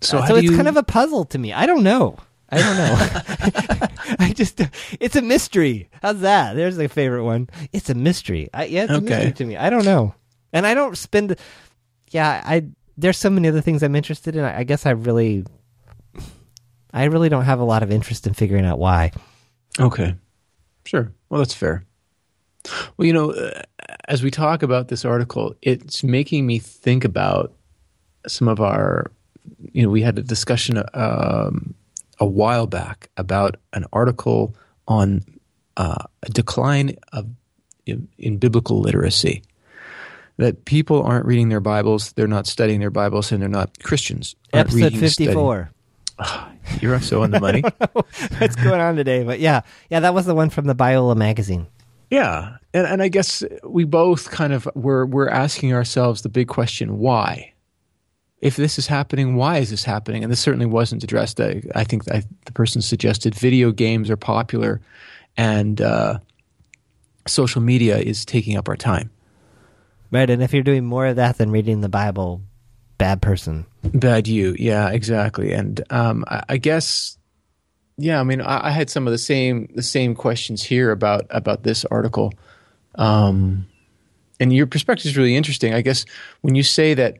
So, 0.00 0.18
Uh, 0.18 0.26
so 0.26 0.36
it's 0.36 0.44
you, 0.50 0.56
kind 0.56 0.68
of 0.68 0.76
a 0.76 0.82
puzzle 0.82 1.24
to 1.26 1.38
me. 1.38 1.52
I 1.52 1.66
don't 1.66 1.82
know. 1.82 2.18
I 2.50 2.58
don't 2.58 2.76
know. 2.76 3.86
I 4.18 4.32
just 4.34 4.60
it's 5.00 5.16
a 5.16 5.22
mystery. 5.22 5.88
How's 6.02 6.20
that? 6.20 6.54
There's 6.54 6.78
a 6.78 6.88
favorite 6.88 7.24
one. 7.24 7.48
It's 7.72 7.88
a 7.88 7.94
mystery. 7.94 8.48
I, 8.52 8.66
yeah 8.66 8.84
it's 8.84 8.92
a 8.92 9.00
mystery 9.00 9.32
to 9.32 9.44
me. 9.44 9.56
I 9.56 9.70
don't 9.70 9.84
know. 9.84 10.14
And 10.52 10.66
i 10.66 10.74
don't 10.74 10.98
spend 10.98 11.36
yeah 12.10 12.42
i 12.44 12.66
there's 13.02 13.18
so 13.18 13.28
many 13.28 13.48
other 13.48 13.60
things 13.60 13.82
i'm 13.82 13.94
interested 13.94 14.34
in 14.36 14.44
i, 14.44 14.60
I 14.60 14.64
guess 14.64 14.86
i 14.86 14.90
really 14.90 15.44
i 16.92 17.04
really 17.04 17.28
don't 17.28 17.44
have 17.44 17.60
a 17.60 17.64
lot 17.64 17.82
of 17.82 17.90
interest 17.90 18.26
in 18.26 18.34
figuring 18.34 18.64
out 18.64 18.78
why 18.78 19.12
Okay. 19.80 20.14
Sure. 20.84 21.12
Well, 21.28 21.38
that's 21.38 21.54
fair. 21.54 21.84
Well, 22.96 23.06
you 23.06 23.12
know, 23.12 23.32
uh, 23.32 23.62
as 24.08 24.22
we 24.22 24.30
talk 24.30 24.62
about 24.62 24.88
this 24.88 25.04
article, 25.04 25.54
it's 25.62 26.04
making 26.04 26.46
me 26.46 26.58
think 26.58 27.04
about 27.04 27.52
some 28.26 28.48
of 28.48 28.60
our 28.60 29.10
you 29.72 29.82
know, 29.82 29.88
we 29.88 30.02
had 30.02 30.18
a 30.18 30.22
discussion 30.22 30.82
um, 30.94 31.74
a 32.20 32.26
while 32.26 32.66
back 32.66 33.10
about 33.16 33.56
an 33.72 33.84
article 33.92 34.54
on 34.86 35.24
uh, 35.76 36.04
a 36.22 36.28
decline 36.28 36.96
of 37.12 37.26
in, 37.86 38.06
in 38.18 38.36
biblical 38.36 38.78
literacy. 38.80 39.42
That 40.38 40.64
people 40.64 41.02
aren't 41.02 41.26
reading 41.26 41.50
their 41.50 41.60
Bibles, 41.60 42.12
they're 42.12 42.26
not 42.26 42.46
studying 42.46 42.80
their 42.80 42.90
Bibles, 42.90 43.32
and 43.32 43.42
they're 43.42 43.48
not 43.48 43.78
Christians. 43.82 44.34
Episode 44.52 44.78
studying. 44.78 45.00
54. 45.00 45.70
You're 46.80 47.00
so 47.00 47.22
on 47.22 47.30
the 47.30 47.40
money. 47.40 47.62
What's 48.38 48.56
going 48.56 48.80
on 48.80 48.96
today? 48.96 49.24
But 49.24 49.40
yeah, 49.40 49.62
yeah, 49.90 50.00
that 50.00 50.14
was 50.14 50.26
the 50.26 50.34
one 50.34 50.50
from 50.50 50.66
the 50.66 50.74
Biola 50.74 51.16
magazine. 51.16 51.66
Yeah, 52.10 52.56
and 52.74 52.86
and 52.86 53.02
I 53.02 53.08
guess 53.08 53.42
we 53.64 53.84
both 53.84 54.30
kind 54.30 54.52
of 54.52 54.68
were 54.74 55.06
we're 55.06 55.28
asking 55.28 55.72
ourselves 55.72 56.22
the 56.22 56.28
big 56.28 56.48
question: 56.48 56.98
Why? 56.98 57.52
If 58.40 58.56
this 58.56 58.76
is 58.78 58.86
happening, 58.88 59.36
why 59.36 59.58
is 59.58 59.70
this 59.70 59.84
happening? 59.84 60.24
And 60.24 60.30
this 60.30 60.40
certainly 60.40 60.66
wasn't 60.66 61.04
addressed. 61.04 61.40
I, 61.40 61.62
I 61.76 61.84
think 61.84 62.10
I, 62.10 62.24
the 62.44 62.52
person 62.52 62.82
suggested 62.82 63.34
video 63.34 63.70
games 63.70 64.10
are 64.10 64.16
popular, 64.16 64.80
and 65.36 65.80
uh, 65.80 66.18
social 67.26 67.60
media 67.60 67.98
is 67.98 68.24
taking 68.24 68.56
up 68.56 68.68
our 68.68 68.76
time. 68.76 69.10
Right, 70.12 70.28
and 70.28 70.42
if 70.42 70.52
you're 70.52 70.62
doing 70.62 70.84
more 70.84 71.06
of 71.06 71.16
that 71.16 71.38
than 71.38 71.50
reading 71.50 71.80
the 71.80 71.88
Bible, 71.88 72.42
bad 72.98 73.22
person. 73.22 73.64
Bad 73.82 74.28
you, 74.28 74.54
yeah, 74.58 74.90
exactly. 74.90 75.52
And 75.54 75.82
um, 75.88 76.26
I, 76.28 76.42
I 76.50 76.56
guess, 76.58 77.16
yeah, 77.96 78.20
I 78.20 78.22
mean, 78.22 78.42
I, 78.42 78.68
I 78.68 78.70
had 78.72 78.90
some 78.90 79.06
of 79.06 79.10
the 79.12 79.18
same 79.18 79.70
the 79.74 79.82
same 79.82 80.14
questions 80.14 80.62
here 80.62 80.90
about 80.90 81.24
about 81.30 81.62
this 81.62 81.86
article, 81.86 82.30
um, 82.96 83.66
and 84.38 84.52
your 84.52 84.66
perspective 84.66 85.06
is 85.06 85.16
really 85.16 85.34
interesting. 85.34 85.72
I 85.72 85.80
guess 85.80 86.04
when 86.42 86.54
you 86.56 86.62
say 86.62 86.92
that 86.92 87.16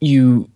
you, 0.00 0.50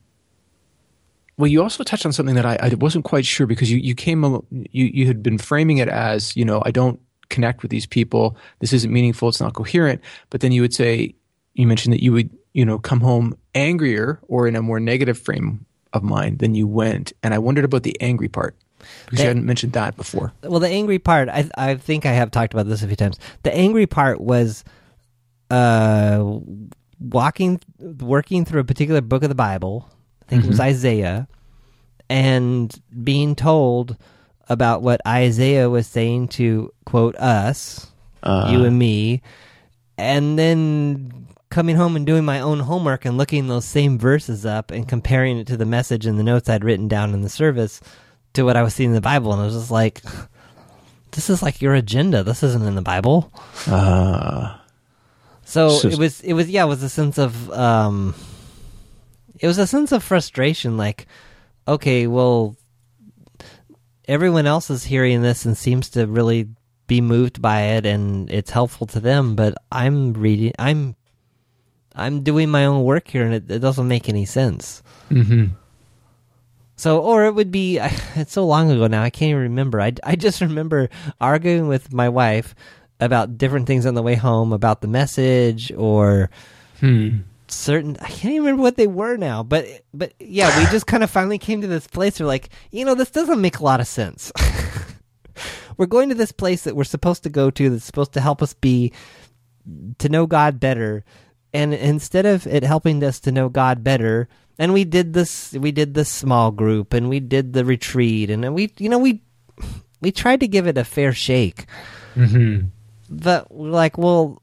well, 1.37 1.47
you 1.47 1.63
also 1.63 1.85
touched 1.85 2.05
on 2.05 2.13
something 2.13 2.35
that 2.35 2.45
I, 2.45 2.59
I 2.61 2.75
wasn't 2.75 3.05
quite 3.05 3.25
sure 3.25 3.47
because 3.47 3.71
you 3.71 3.79
you 3.79 3.95
came 3.95 4.25
you 4.51 4.87
you 4.87 5.07
had 5.07 5.23
been 5.23 5.39
framing 5.39 5.79
it 5.79 5.89
as 5.89 6.37
you 6.37 6.45
know 6.45 6.65
I 6.67 6.73
don't 6.73 7.01
connect 7.31 7.63
with 7.63 7.71
these 7.71 7.87
people. 7.87 8.37
This 8.61 8.73
isn't 8.73 8.93
meaningful. 8.93 9.29
It's 9.29 9.41
not 9.41 9.55
coherent. 9.55 10.01
But 10.31 10.41
then 10.41 10.53
you 10.53 10.63
would 10.63 10.75
say 10.75 11.15
you 11.55 11.67
mentioned 11.67 11.93
that 11.93 12.03
you 12.03 12.13
would 12.13 12.31
you 12.55 12.65
know 12.65 12.79
come 12.79 13.01
home 13.01 13.37
angrier 13.55 14.19
or 14.29 14.47
in 14.49 14.57
a 14.57 14.63
more 14.63 14.81
negative 14.81 15.19
frame 15.19 15.65
of 15.93 16.03
mind 16.03 16.39
than 16.39 16.55
you 16.55 16.67
went. 16.67 17.13
And 17.23 17.35
I 17.35 17.39
wondered 17.39 17.65
about 17.65 17.83
the 17.83 17.97
angry 18.01 18.29
part 18.29 18.57
because 19.05 19.19
That- 19.19 19.23
you 19.25 19.29
hadn't 19.29 19.47
mentioned 19.47 19.73
that 19.73 19.97
before. 19.97 20.33
Well, 20.43 20.61
the 20.61 20.69
angry 20.69 20.99
part, 20.99 21.29
I 21.29 21.49
I 21.57 21.75
think 21.77 22.07
I 22.07 22.13
have 22.13 22.31
talked 22.31 22.53
about 22.55 22.67
this 22.69 22.83
a 22.83 22.87
few 22.87 22.97
times. 22.97 23.19
The 23.43 23.55
angry 23.55 23.87
part 23.87 24.21
was 24.21 24.65
uh 25.51 26.39
walking 27.01 27.61
working 28.01 28.45
through 28.45 28.61
a 28.61 28.65
particular 28.65 29.01
book 29.01 29.23
of 29.23 29.29
the 29.29 29.35
Bible. 29.35 29.89
I 30.23 30.31
think 30.31 30.45
it 30.45 30.49
was 30.49 30.61
Isaiah 30.61 31.27
and 32.11 32.75
being 33.03 33.35
told 33.35 33.97
about 34.49 34.83
what 34.83 35.01
Isaiah 35.07 35.69
was 35.71 35.87
saying 35.87 36.29
to 36.29 36.73
quote 36.85 37.17
us, 37.17 37.87
Uh, 38.23 38.49
you 38.51 38.65
and 38.65 38.79
me, 38.79 39.23
and 39.97 40.39
then 40.39 41.27
coming 41.51 41.77
home 41.77 41.97
and 41.97 42.05
doing 42.07 42.25
my 42.25 42.41
own 42.41 42.61
homework 42.61 43.05
and 43.05 43.17
looking 43.17 43.47
those 43.49 43.65
same 43.65 43.99
verses 43.99 44.45
up 44.45 44.71
and 44.71 44.87
comparing 44.89 45.39
it 45.39 45.47
to 45.47 45.57
the 45.57 45.65
message 45.65 46.05
and 46.05 46.19
the 46.19 46.23
notes 46.23 46.49
I'd 46.49 46.65
written 46.65 46.89
down 46.89 47.15
in 47.15 47.23
the 47.23 47.29
service 47.31 47.81
to 48.35 48.43
what 48.45 48.57
I 48.57 48.63
was 48.63 48.75
seeing 48.75 48.91
in 48.91 48.95
the 48.95 49.01
Bible, 49.01 49.33
and 49.33 49.41
I 49.41 49.45
was 49.47 49.55
just 49.55 49.71
like, 49.71 50.03
"This 51.13 51.31
is 51.31 51.43
like 51.43 51.63
your 51.63 51.75
agenda. 51.75 52.23
This 52.23 52.43
isn't 52.43 52.65
in 52.67 52.75
the 52.75 52.83
Bible." 52.83 53.33
uh, 53.67 54.57
So 55.45 55.71
So- 55.71 55.89
it 55.89 55.99
was, 55.99 56.21
it 56.21 56.35
was, 56.35 56.51
yeah, 56.51 56.65
it 56.65 56.69
was 56.69 56.83
a 56.83 56.91
sense 56.91 57.17
of, 57.17 57.51
um, 57.53 58.15
it 59.41 59.47
was 59.47 59.57
a 59.57 59.67
sense 59.67 59.93
of 59.93 60.03
frustration. 60.05 60.77
Like, 60.77 61.07
okay, 61.67 62.07
well, 62.07 62.55
everyone 64.09 64.47
else 64.47 64.71
is 64.71 64.85
hearing 64.85 65.23
this 65.23 65.45
and 65.45 65.57
seems 65.57 65.91
to 65.91 66.07
really 66.07 66.49
be 66.87 67.01
moved 67.01 67.41
by 67.43 67.61
it, 67.77 67.87
and 67.87 68.31
it's 68.31 68.51
helpful 68.51 68.87
to 68.89 69.01
them. 69.01 69.37
But 69.37 69.55
I'm 69.71 70.15
reading, 70.15 70.53
I'm, 70.59 70.97
I'm 71.95 72.23
doing 72.23 72.49
my 72.49 72.65
own 72.65 72.83
work 72.83 73.09
here, 73.09 73.25
and 73.25 73.35
it, 73.35 73.51
it 73.51 73.59
doesn't 73.61 73.87
make 73.87 74.09
any 74.09 74.25
sense. 74.25 74.83
mhm. 75.11 75.51
So, 76.77 77.01
or 77.01 77.25
it 77.27 77.35
would 77.35 77.51
be, 77.51 77.79
it's 78.15 78.33
so 78.33 78.47
long 78.47 78.71
ago 78.71 78.87
now, 78.87 79.03
I 79.03 79.11
can't 79.11 79.31
even 79.31 79.43
remember. 79.43 79.81
I, 79.81 79.93
I 80.05 80.17
just 80.17 80.41
remember 80.41 80.89
arguing 81.21 81.67
with 81.69 81.93
my 81.93 82.09
wife 82.09 82.55
about 83.01 83.37
different 83.37 83.67
things 83.67 83.85
on 83.85 83.95
the 83.95 84.03
way 84.03 84.15
home, 84.15 84.53
about 84.53 84.81
the 84.81 84.89
message 84.89 85.71
or 85.77 86.31
Hmm. 86.81 87.19
Certain, 87.51 87.97
I 88.01 88.09
can't 88.09 88.35
even 88.35 88.43
remember 88.43 88.63
what 88.63 88.77
they 88.77 88.87
were 88.87 89.17
now. 89.17 89.43
But, 89.43 89.67
but 89.93 90.15
yeah, 90.19 90.59
we 90.59 90.71
just 90.71 90.87
kind 90.87 91.03
of 91.03 91.11
finally 91.11 91.39
came 91.39 91.61
to 91.61 91.67
this 91.67 91.87
place 91.87 92.21
where 92.21 92.27
like, 92.27 92.51
you 92.71 92.85
know, 92.85 92.95
this 92.95 93.11
doesn't 93.11 93.41
make 93.41 93.59
a 93.59 93.65
lot 93.65 93.81
of 93.81 93.87
sense. 93.87 94.33
we're 95.77 95.87
going 95.87 96.09
to 96.09 96.15
this 96.15 96.33
place 96.33 96.63
that 96.65 96.77
we're 96.77 96.85
supposed 96.85 97.23
to 97.23 97.31
go 97.31 97.51
to 97.51 97.71
that's 97.71 97.85
supposed 97.85 98.13
to 98.13 98.21
help 98.21 98.43
us 98.43 98.55
be, 98.55 98.93
to 99.99 100.09
know 100.09 100.27
God 100.27 100.61
better. 100.61 101.05
And 101.53 101.73
instead 101.73 102.27
of 102.27 102.47
it 102.47 102.63
helping 102.63 103.03
us 103.03 103.21
to 103.21 103.33
know 103.33 103.49
God 103.49 103.83
better, 103.83 104.29
and 104.59 104.73
we 104.73 104.85
did 104.85 105.13
this, 105.13 105.53
we 105.53 105.73
did 105.73 105.95
this 105.95 106.09
small 106.09 106.51
group, 106.51 106.93
and 106.93 107.09
we 107.09 107.21
did 107.21 107.53
the 107.53 107.65
retreat, 107.65 108.29
and 108.29 108.55
we, 108.55 108.73
you 108.79 108.89
know, 108.89 108.99
we 108.99 109.23
we 110.01 110.13
tried 110.13 110.41
to 110.41 110.49
give 110.49 110.67
it 110.67 110.77
a 110.77 110.85
fair 110.85 111.13
shake. 111.13 111.67
Mm-hmm. 112.15 112.67
But 113.09 113.53
we're 113.53 113.71
like, 113.71 113.97
well, 113.97 114.43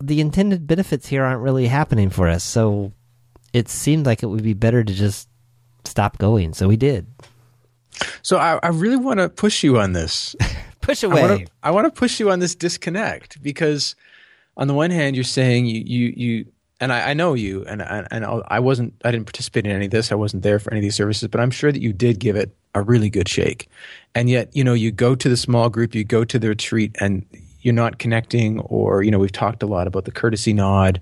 the 0.00 0.20
intended 0.20 0.66
benefits 0.66 1.06
here 1.06 1.24
aren't 1.24 1.42
really 1.42 1.66
happening 1.66 2.10
for 2.10 2.28
us, 2.28 2.44
so 2.44 2.92
it 3.52 3.68
seemed 3.68 4.06
like 4.06 4.22
it 4.22 4.26
would 4.26 4.42
be 4.42 4.54
better 4.54 4.84
to 4.84 4.92
just 4.92 5.28
stop 5.84 6.18
going. 6.18 6.52
So 6.52 6.68
we 6.68 6.76
did. 6.76 7.06
So 8.22 8.36
I, 8.36 8.58
I 8.62 8.68
really 8.68 8.96
want 8.96 9.20
to 9.20 9.28
push 9.28 9.62
you 9.62 9.78
on 9.78 9.92
this. 9.92 10.36
Push 10.82 11.02
away. 11.02 11.46
I 11.64 11.72
want 11.72 11.86
to 11.86 11.90
push 11.90 12.20
you 12.20 12.30
on 12.30 12.38
this 12.38 12.54
disconnect 12.54 13.42
because 13.42 13.96
on 14.56 14.68
the 14.68 14.74
one 14.74 14.92
hand 14.92 15.16
you're 15.16 15.24
saying 15.24 15.66
you 15.66 15.82
you 15.84 16.14
you 16.16 16.46
and 16.80 16.92
I, 16.92 17.10
I 17.10 17.14
know 17.14 17.34
you 17.34 17.64
and 17.64 17.82
I, 17.82 18.06
and 18.12 18.24
I 18.24 18.60
wasn't 18.60 18.94
I 19.04 19.10
didn't 19.10 19.26
participate 19.26 19.66
in 19.66 19.72
any 19.72 19.86
of 19.86 19.90
this 19.90 20.12
I 20.12 20.14
wasn't 20.14 20.44
there 20.44 20.60
for 20.60 20.70
any 20.72 20.78
of 20.78 20.82
these 20.82 20.94
services 20.94 21.26
but 21.26 21.40
I'm 21.40 21.50
sure 21.50 21.72
that 21.72 21.82
you 21.82 21.92
did 21.92 22.20
give 22.20 22.36
it 22.36 22.54
a 22.72 22.82
really 22.82 23.10
good 23.10 23.28
shake 23.28 23.68
and 24.14 24.30
yet 24.30 24.54
you 24.54 24.62
know 24.62 24.74
you 24.74 24.92
go 24.92 25.16
to 25.16 25.28
the 25.28 25.36
small 25.36 25.70
group 25.70 25.92
you 25.92 26.04
go 26.04 26.24
to 26.24 26.38
the 26.38 26.50
retreat 26.50 26.94
and 27.00 27.26
you're 27.66 27.74
not 27.74 27.98
connecting 27.98 28.60
or 28.60 29.02
you 29.02 29.10
know 29.10 29.18
we've 29.18 29.32
talked 29.32 29.60
a 29.60 29.66
lot 29.66 29.88
about 29.88 30.04
the 30.04 30.12
courtesy 30.12 30.52
nod 30.52 31.00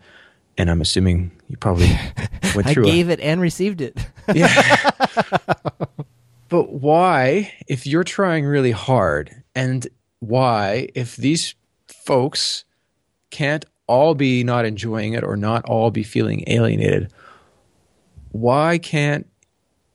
and 0.56 0.70
I'm 0.70 0.80
assuming 0.80 1.30
you 1.48 1.58
probably 1.58 1.88
went 2.54 2.66
I 2.66 2.72
through 2.72 2.84
a- 2.84 2.90
gave 2.90 3.10
it 3.10 3.20
and 3.20 3.38
received 3.38 3.82
it. 3.82 3.98
yeah. 4.32 4.90
but 6.48 6.70
why, 6.72 7.52
if 7.66 7.86
you're 7.86 8.04
trying 8.04 8.44
really 8.46 8.70
hard, 8.70 9.42
and 9.54 9.86
why, 10.20 10.88
if 10.94 11.16
these 11.16 11.54
folks 11.88 12.64
can't 13.30 13.64
all 13.86 14.14
be 14.14 14.44
not 14.44 14.64
enjoying 14.64 15.12
it 15.12 15.24
or 15.24 15.36
not 15.36 15.64
all 15.66 15.90
be 15.90 16.02
feeling 16.02 16.44
alienated, 16.46 17.12
why 18.32 18.78
can't, 18.78 19.26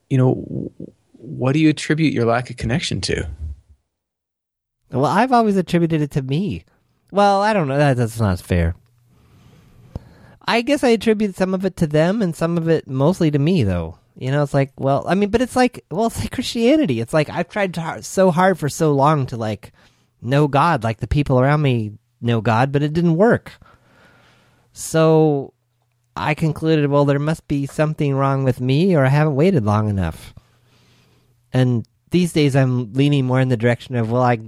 you 0.08 0.18
know, 0.18 0.70
what 1.14 1.52
do 1.52 1.58
you 1.58 1.70
attribute 1.70 2.12
your 2.12 2.26
lack 2.26 2.50
of 2.50 2.56
connection 2.56 3.00
to? 3.00 3.28
Well, 4.90 5.06
I've 5.06 5.32
always 5.32 5.56
attributed 5.56 6.02
it 6.02 6.10
to 6.12 6.22
me. 6.22 6.64
Well, 7.12 7.42
I 7.42 7.52
don't 7.52 7.68
know. 7.68 7.78
That, 7.78 7.96
that's 7.96 8.20
not 8.20 8.40
fair. 8.40 8.74
I 10.46 10.62
guess 10.62 10.82
I 10.82 10.88
attribute 10.88 11.36
some 11.36 11.54
of 11.54 11.64
it 11.64 11.76
to 11.76 11.86
them 11.86 12.22
and 12.22 12.34
some 12.34 12.58
of 12.58 12.68
it 12.68 12.88
mostly 12.88 13.30
to 13.30 13.38
me, 13.38 13.62
though. 13.62 13.98
You 14.16 14.30
know, 14.30 14.42
it's 14.42 14.54
like, 14.54 14.72
well, 14.78 15.04
I 15.08 15.14
mean, 15.14 15.30
but 15.30 15.40
it's 15.40 15.56
like, 15.56 15.84
well, 15.90 16.06
it's 16.06 16.18
like 16.18 16.30
Christianity. 16.32 17.00
It's 17.00 17.14
like 17.14 17.30
I've 17.30 17.48
tried 17.48 17.74
to, 17.74 18.02
so 18.02 18.30
hard 18.30 18.58
for 18.58 18.68
so 18.68 18.92
long 18.92 19.26
to 19.26 19.36
like 19.36 19.72
know 20.20 20.48
God, 20.48 20.84
like 20.84 20.98
the 20.98 21.06
people 21.06 21.40
around 21.40 21.62
me 21.62 21.92
know 22.20 22.40
God, 22.40 22.72
but 22.72 22.82
it 22.82 22.92
didn't 22.92 23.16
work. 23.16 23.52
So 24.72 25.54
I 26.16 26.34
concluded, 26.34 26.90
well, 26.90 27.04
there 27.04 27.18
must 27.18 27.46
be 27.48 27.66
something 27.66 28.14
wrong 28.14 28.44
with 28.44 28.60
me, 28.60 28.94
or 28.94 29.04
I 29.04 29.08
haven't 29.08 29.36
waited 29.36 29.64
long 29.64 29.88
enough. 29.88 30.34
And 31.52 31.86
these 32.10 32.32
days, 32.32 32.54
I'm 32.54 32.92
leaning 32.92 33.24
more 33.24 33.40
in 33.40 33.48
the 33.48 33.56
direction 33.56 33.96
of, 33.96 34.10
well, 34.10 34.22
I 34.22 34.38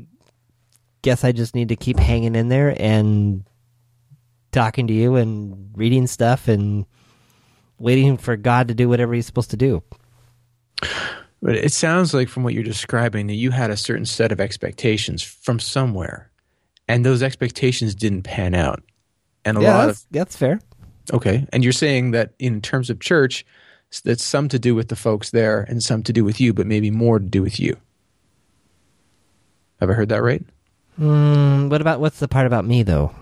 guess 1.02 1.24
I 1.24 1.32
just 1.32 1.54
need 1.54 1.68
to 1.68 1.76
keep 1.76 1.98
hanging 1.98 2.34
in 2.34 2.48
there 2.48 2.74
and 2.80 3.44
talking 4.52 4.86
to 4.86 4.92
you 4.92 5.16
and 5.16 5.70
reading 5.74 6.06
stuff 6.06 6.48
and 6.48 6.86
waiting 7.78 8.16
for 8.16 8.36
God 8.36 8.68
to 8.68 8.74
do 8.74 8.88
whatever 8.88 9.12
He's 9.12 9.26
supposed 9.26 9.50
to 9.50 9.56
do. 9.56 9.82
But 11.42 11.56
it 11.56 11.72
sounds 11.72 12.14
like 12.14 12.28
from 12.28 12.44
what 12.44 12.54
you're 12.54 12.62
describing 12.62 13.26
that 13.26 13.34
you 13.34 13.50
had 13.50 13.70
a 13.70 13.76
certain 13.76 14.06
set 14.06 14.30
of 14.30 14.40
expectations 14.40 15.22
from 15.22 15.58
somewhere, 15.58 16.30
and 16.86 17.04
those 17.04 17.22
expectations 17.22 17.96
didn't 17.96 18.22
pan 18.22 18.54
out. 18.54 18.82
And 19.44 19.58
a 19.58 19.62
yeah, 19.62 19.76
lot 19.76 19.86
that's, 19.86 20.06
that's 20.12 20.36
fair. 20.36 20.60
okay, 21.12 21.46
and 21.52 21.64
you're 21.64 21.72
saying 21.72 22.12
that 22.12 22.34
in 22.38 22.60
terms 22.60 22.90
of 22.90 23.00
church, 23.00 23.44
that's 24.04 24.22
some 24.22 24.48
to 24.50 24.58
do 24.58 24.76
with 24.76 24.88
the 24.88 24.96
folks 24.96 25.30
there 25.30 25.62
and 25.62 25.82
some 25.82 26.04
to 26.04 26.12
do 26.12 26.24
with 26.24 26.40
you, 26.40 26.52
but 26.52 26.66
maybe 26.66 26.90
more 26.92 27.18
to 27.18 27.24
do 27.24 27.42
with 27.42 27.58
you. 27.58 27.76
Have 29.80 29.90
I 29.90 29.94
heard 29.94 30.10
that 30.10 30.22
right? 30.22 30.44
Mm, 31.02 31.68
what 31.68 31.80
about 31.80 31.98
what's 31.98 32.20
the 32.20 32.28
part 32.28 32.46
about 32.46 32.64
me 32.64 32.84
though? 32.84 33.12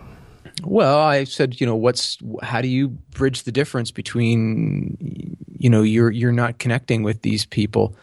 Well, 0.63 0.99
I 0.99 1.25
said, 1.25 1.59
you 1.61 1.67
know, 1.67 1.77
what's 1.77 2.19
how 2.43 2.61
do 2.61 2.69
you 2.69 2.89
bridge 2.89 3.45
the 3.45 3.53
difference 3.53 3.91
between 3.91 5.35
you 5.59 5.71
know 5.71 5.81
you're 5.81 6.11
you're 6.11 6.31
not 6.31 6.59
connecting 6.59 7.03
with 7.03 7.23
these 7.23 7.47
people, 7.47 7.97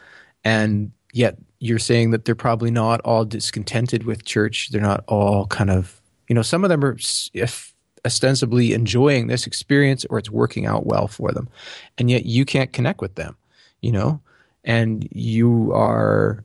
and 0.43 0.91
yet 1.13 1.37
you're 1.59 1.77
saying 1.77 2.09
that 2.09 2.25
they're 2.25 2.33
probably 2.33 2.71
not 2.71 3.01
all 3.01 3.23
discontented 3.23 4.03
with 4.03 4.25
church. 4.25 4.69
They're 4.71 4.81
not 4.81 5.03
all 5.07 5.45
kind 5.45 5.69
of 5.69 6.01
you 6.27 6.33
know 6.33 6.41
some 6.41 6.63
of 6.63 6.69
them 6.71 6.83
are 6.83 6.97
if 7.35 7.75
ostensibly 8.03 8.73
enjoying 8.73 9.27
this 9.27 9.45
experience 9.45 10.05
or 10.05 10.17
it's 10.17 10.31
working 10.31 10.65
out 10.65 10.87
well 10.87 11.07
for 11.07 11.31
them, 11.31 11.49
and 11.99 12.09
yet 12.09 12.25
you 12.25 12.45
can't 12.45 12.73
connect 12.73 12.99
with 12.99 13.13
them. 13.13 13.37
You 13.81 13.91
know, 13.91 14.21
and 14.63 15.07
you 15.11 15.71
are. 15.71 16.43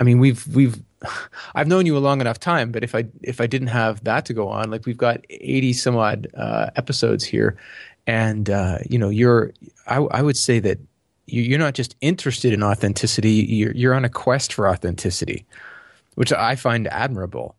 I 0.00 0.04
mean, 0.04 0.18
we've 0.18 0.44
we've 0.48 0.82
I've 1.54 1.68
known 1.68 1.86
you 1.86 1.96
a 1.96 2.00
long 2.00 2.20
enough 2.20 2.40
time, 2.40 2.72
but 2.72 2.82
if 2.82 2.94
I 2.94 3.04
if 3.22 3.40
I 3.40 3.46
didn't 3.46 3.68
have 3.68 4.02
that 4.04 4.24
to 4.26 4.34
go 4.34 4.48
on, 4.48 4.70
like 4.70 4.86
we've 4.86 4.96
got 4.96 5.24
eighty 5.28 5.72
some 5.72 5.96
odd 5.96 6.26
uh, 6.34 6.70
episodes 6.76 7.24
here, 7.24 7.56
and 8.06 8.48
uh, 8.48 8.78
you 8.88 8.98
know, 8.98 9.10
you're 9.10 9.52
I, 9.86 9.96
I 9.96 10.22
would 10.22 10.36
say 10.36 10.58
that 10.60 10.78
you're 11.26 11.58
not 11.58 11.74
just 11.74 11.94
interested 12.00 12.52
in 12.52 12.62
authenticity; 12.62 13.30
you're 13.30 13.72
you're 13.72 13.94
on 13.94 14.04
a 14.04 14.08
quest 14.08 14.52
for 14.52 14.68
authenticity, 14.68 15.44
which 16.14 16.32
I 16.32 16.56
find 16.56 16.88
admirable. 16.88 17.54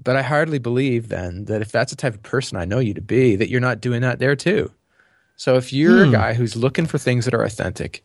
But 0.00 0.14
I 0.14 0.22
hardly 0.22 0.60
believe 0.60 1.08
then 1.08 1.46
that 1.46 1.60
if 1.60 1.72
that's 1.72 1.90
the 1.90 1.96
type 1.96 2.14
of 2.14 2.22
person 2.22 2.56
I 2.56 2.64
know 2.64 2.78
you 2.78 2.94
to 2.94 3.00
be, 3.00 3.34
that 3.34 3.48
you're 3.48 3.60
not 3.60 3.80
doing 3.80 4.02
that 4.02 4.20
there 4.20 4.36
too. 4.36 4.70
So 5.34 5.56
if 5.56 5.72
you're 5.72 6.04
hmm. 6.04 6.10
a 6.10 6.12
guy 6.12 6.34
who's 6.34 6.54
looking 6.54 6.86
for 6.86 6.98
things 6.98 7.24
that 7.24 7.34
are 7.34 7.42
authentic, 7.42 8.04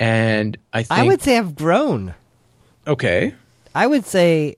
and 0.00 0.56
I 0.72 0.82
think 0.82 1.00
I 1.00 1.04
would 1.04 1.22
say 1.22 1.38
I've 1.38 1.54
grown. 1.54 2.14
Okay. 2.88 3.34
I 3.74 3.86
would 3.86 4.06
say 4.06 4.56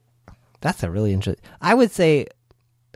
that's 0.61 0.83
a 0.83 0.91
really 0.91 1.13
interesting. 1.13 1.45
I 1.61 1.75
would 1.75 1.91
say 1.91 2.27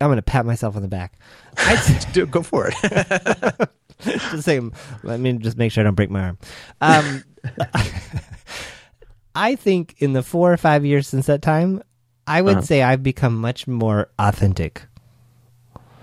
I'm 0.00 0.08
going 0.08 0.16
to 0.16 0.22
pat 0.22 0.46
myself 0.46 0.76
on 0.76 0.82
the 0.82 0.88
back. 0.88 1.18
I'd 1.58 2.06
Do, 2.12 2.26
go 2.26 2.42
for 2.42 2.70
it. 2.72 3.68
just 4.00 4.44
say, 4.44 4.60
let 5.02 5.20
me 5.20 5.32
just 5.34 5.56
make 5.56 5.72
sure 5.72 5.82
I 5.82 5.84
don't 5.84 5.94
break 5.94 6.10
my 6.10 6.22
arm. 6.22 6.38
Um, 6.80 7.24
I 9.34 9.56
think 9.56 9.96
in 9.98 10.12
the 10.12 10.22
four 10.22 10.52
or 10.52 10.56
five 10.56 10.84
years 10.84 11.08
since 11.08 11.26
that 11.26 11.42
time, 11.42 11.82
I 12.26 12.40
would 12.40 12.58
uh-huh. 12.58 12.62
say 12.66 12.82
I've 12.82 13.02
become 13.02 13.40
much 13.40 13.66
more 13.66 14.08
authentic. 14.18 14.82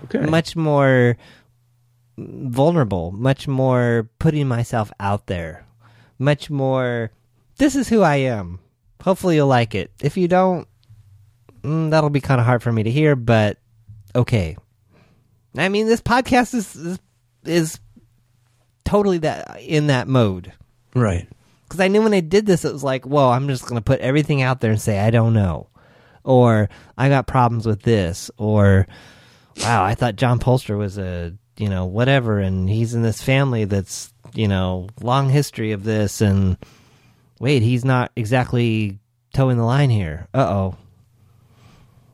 Okay. 0.04 0.20
Much 0.20 0.54
more 0.54 1.16
vulnerable, 2.18 3.12
much 3.12 3.48
more 3.48 4.08
putting 4.18 4.46
myself 4.46 4.92
out 5.00 5.26
there, 5.26 5.64
much 6.18 6.50
more 6.50 7.10
this 7.56 7.76
is 7.76 7.88
who 7.88 8.02
I 8.02 8.16
am. 8.16 8.58
Hopefully 9.02 9.36
you'll 9.36 9.48
like 9.48 9.74
it. 9.74 9.90
If 10.00 10.16
you 10.16 10.28
don't, 10.28 10.68
mm, 11.62 11.90
that'll 11.90 12.10
be 12.10 12.20
kind 12.20 12.40
of 12.40 12.46
hard 12.46 12.62
for 12.62 12.72
me 12.72 12.84
to 12.84 12.90
hear, 12.90 13.16
but 13.16 13.58
okay. 14.14 14.56
I 15.56 15.68
mean, 15.68 15.86
this 15.86 16.00
podcast 16.00 16.54
is 16.54 16.74
is, 16.76 16.98
is 17.44 17.80
totally 18.84 19.18
that 19.18 19.60
in 19.60 19.88
that 19.88 20.08
mode, 20.08 20.52
right? 20.94 21.28
Because 21.64 21.80
I 21.80 21.88
knew 21.88 22.02
when 22.02 22.14
I 22.14 22.20
did 22.20 22.46
this, 22.46 22.64
it 22.64 22.72
was 22.72 22.84
like, 22.84 23.04
whoa, 23.04 23.30
I'm 23.30 23.48
just 23.48 23.62
going 23.62 23.76
to 23.76 23.82
put 23.82 24.00
everything 24.00 24.42
out 24.42 24.60
there 24.60 24.70
and 24.70 24.80
say 24.80 24.98
I 24.98 25.10
don't 25.10 25.34
know, 25.34 25.68
or 26.24 26.68
I 26.96 27.08
got 27.08 27.26
problems 27.26 27.66
with 27.66 27.82
this, 27.82 28.30
or 28.36 28.86
wow, 29.60 29.84
I 29.84 29.94
thought 29.94 30.16
John 30.16 30.38
Polstra 30.38 30.78
was 30.78 30.96
a 30.96 31.34
you 31.58 31.68
know 31.68 31.86
whatever, 31.86 32.38
and 32.38 32.68
he's 32.68 32.94
in 32.94 33.02
this 33.02 33.20
family 33.20 33.64
that's 33.64 34.12
you 34.32 34.46
know 34.46 34.88
long 35.00 35.28
history 35.28 35.72
of 35.72 35.82
this, 35.82 36.20
and 36.20 36.56
wait, 37.42 37.60
he's 37.60 37.84
not 37.84 38.12
exactly 38.14 39.00
toeing 39.34 39.58
the 39.58 39.64
line 39.64 39.90
here. 39.90 40.28
Uh 40.32 40.46
oh. 40.48 40.76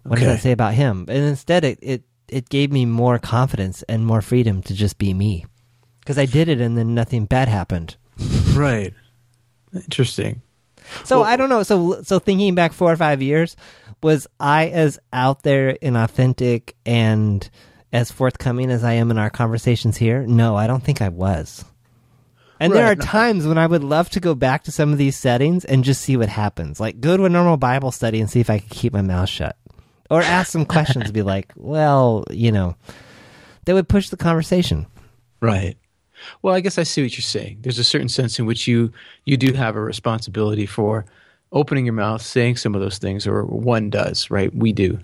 What 0.02 0.18
okay. 0.18 0.24
does 0.24 0.36
that 0.36 0.42
say 0.42 0.52
about 0.52 0.72
him? 0.72 1.04
And 1.06 1.18
instead, 1.18 1.64
it, 1.64 1.78
it, 1.82 2.02
it 2.28 2.48
gave 2.48 2.72
me 2.72 2.86
more 2.86 3.18
confidence 3.18 3.82
and 3.82 4.06
more 4.06 4.22
freedom 4.22 4.62
to 4.62 4.74
just 4.74 4.96
be 4.96 5.12
me. 5.12 5.44
Because 6.00 6.18
I 6.18 6.24
did 6.24 6.48
it 6.48 6.62
and 6.62 6.78
then 6.78 6.94
nothing 6.94 7.26
bad 7.26 7.48
happened. 7.48 7.96
right. 8.54 8.94
Interesting. 9.74 10.40
So 11.04 11.20
well, 11.20 11.28
I 11.28 11.36
don't 11.36 11.50
know. 11.50 11.62
So 11.62 12.00
so 12.02 12.18
thinking 12.18 12.54
back 12.54 12.72
four 12.72 12.90
or 12.90 12.96
five 12.96 13.20
years, 13.20 13.54
was 14.02 14.26
I 14.40 14.68
as 14.68 14.98
out 15.12 15.42
there 15.42 15.76
and 15.82 15.98
authentic 15.98 16.74
and 16.86 17.48
as 17.92 18.10
forthcoming 18.10 18.70
as 18.70 18.82
I 18.82 18.94
am 18.94 19.10
in 19.10 19.18
our 19.18 19.28
conversations 19.28 19.98
here? 19.98 20.26
No, 20.26 20.56
I 20.56 20.66
don't 20.66 20.82
think 20.82 21.02
I 21.02 21.10
was. 21.10 21.66
And 22.60 22.72
right. 22.72 22.78
there 22.78 22.90
are 22.90 22.96
times 22.96 23.46
when 23.46 23.58
I 23.58 23.66
would 23.66 23.84
love 23.84 24.10
to 24.10 24.20
go 24.20 24.34
back 24.34 24.64
to 24.64 24.72
some 24.72 24.92
of 24.92 24.98
these 24.98 25.16
settings 25.16 25.64
and 25.64 25.84
just 25.84 26.02
see 26.02 26.16
what 26.16 26.28
happens. 26.28 26.80
Like 26.80 27.00
go 27.00 27.16
to 27.16 27.24
a 27.24 27.28
normal 27.28 27.56
Bible 27.56 27.92
study 27.92 28.20
and 28.20 28.28
see 28.28 28.40
if 28.40 28.50
I 28.50 28.58
can 28.58 28.68
keep 28.68 28.92
my 28.92 29.02
mouth 29.02 29.28
shut. 29.28 29.56
Or 30.10 30.22
ask 30.22 30.50
some 30.50 30.64
questions 30.64 31.10
be 31.10 31.22
like, 31.34 31.52
well, 31.56 32.24
you 32.30 32.50
know, 32.50 32.76
they 33.64 33.74
would 33.74 33.88
push 33.88 34.08
the 34.08 34.16
conversation. 34.16 34.86
Right. 35.40 35.76
Well, 36.42 36.54
I 36.54 36.60
guess 36.60 36.78
I 36.78 36.82
see 36.82 37.02
what 37.02 37.16
you're 37.16 37.22
saying. 37.22 37.58
There's 37.60 37.78
a 37.78 37.84
certain 37.84 38.08
sense 38.08 38.38
in 38.38 38.46
which 38.46 38.66
you 38.66 38.92
you 39.24 39.36
do 39.36 39.52
have 39.52 39.76
a 39.76 39.80
responsibility 39.80 40.66
for 40.66 41.04
opening 41.52 41.86
your 41.86 41.94
mouth, 41.94 42.22
saying 42.22 42.56
some 42.56 42.74
of 42.74 42.80
those 42.80 42.98
things, 42.98 43.26
or 43.26 43.44
one 43.44 43.90
does, 43.90 44.30
right? 44.30 44.52
We 44.54 44.72
do. 44.72 44.98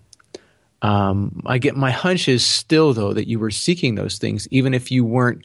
Um, 0.82 1.40
I 1.46 1.58
get 1.58 1.76
my 1.76 1.90
hunch 1.90 2.28
is 2.28 2.44
still 2.44 2.92
though 2.92 3.12
that 3.12 3.28
you 3.28 3.38
were 3.38 3.50
seeking 3.50 3.94
those 3.94 4.18
things, 4.18 4.48
even 4.50 4.74
if 4.74 4.90
you 4.90 5.04
weren't 5.04 5.44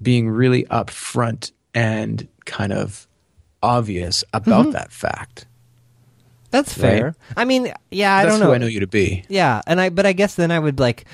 being 0.00 0.28
really 0.28 0.64
upfront 0.64 1.52
and 1.74 2.28
kind 2.44 2.72
of 2.72 3.06
obvious 3.62 4.24
about 4.32 4.62
mm-hmm. 4.62 4.72
that 4.72 4.92
fact. 4.92 5.46
That's 6.50 6.72
fair. 6.72 7.04
Right? 7.04 7.14
I 7.36 7.44
mean, 7.44 7.72
yeah, 7.90 8.14
I 8.14 8.22
That's 8.22 8.34
don't 8.34 8.40
know. 8.40 8.46
Who 8.46 8.54
I 8.54 8.58
know 8.58 8.66
you 8.66 8.80
to 8.80 8.86
be. 8.86 9.24
Yeah, 9.28 9.60
and 9.66 9.80
I, 9.80 9.90
but 9.90 10.06
I 10.06 10.12
guess 10.12 10.36
then 10.36 10.50
I 10.50 10.58
would 10.58 10.78
like, 10.78 11.04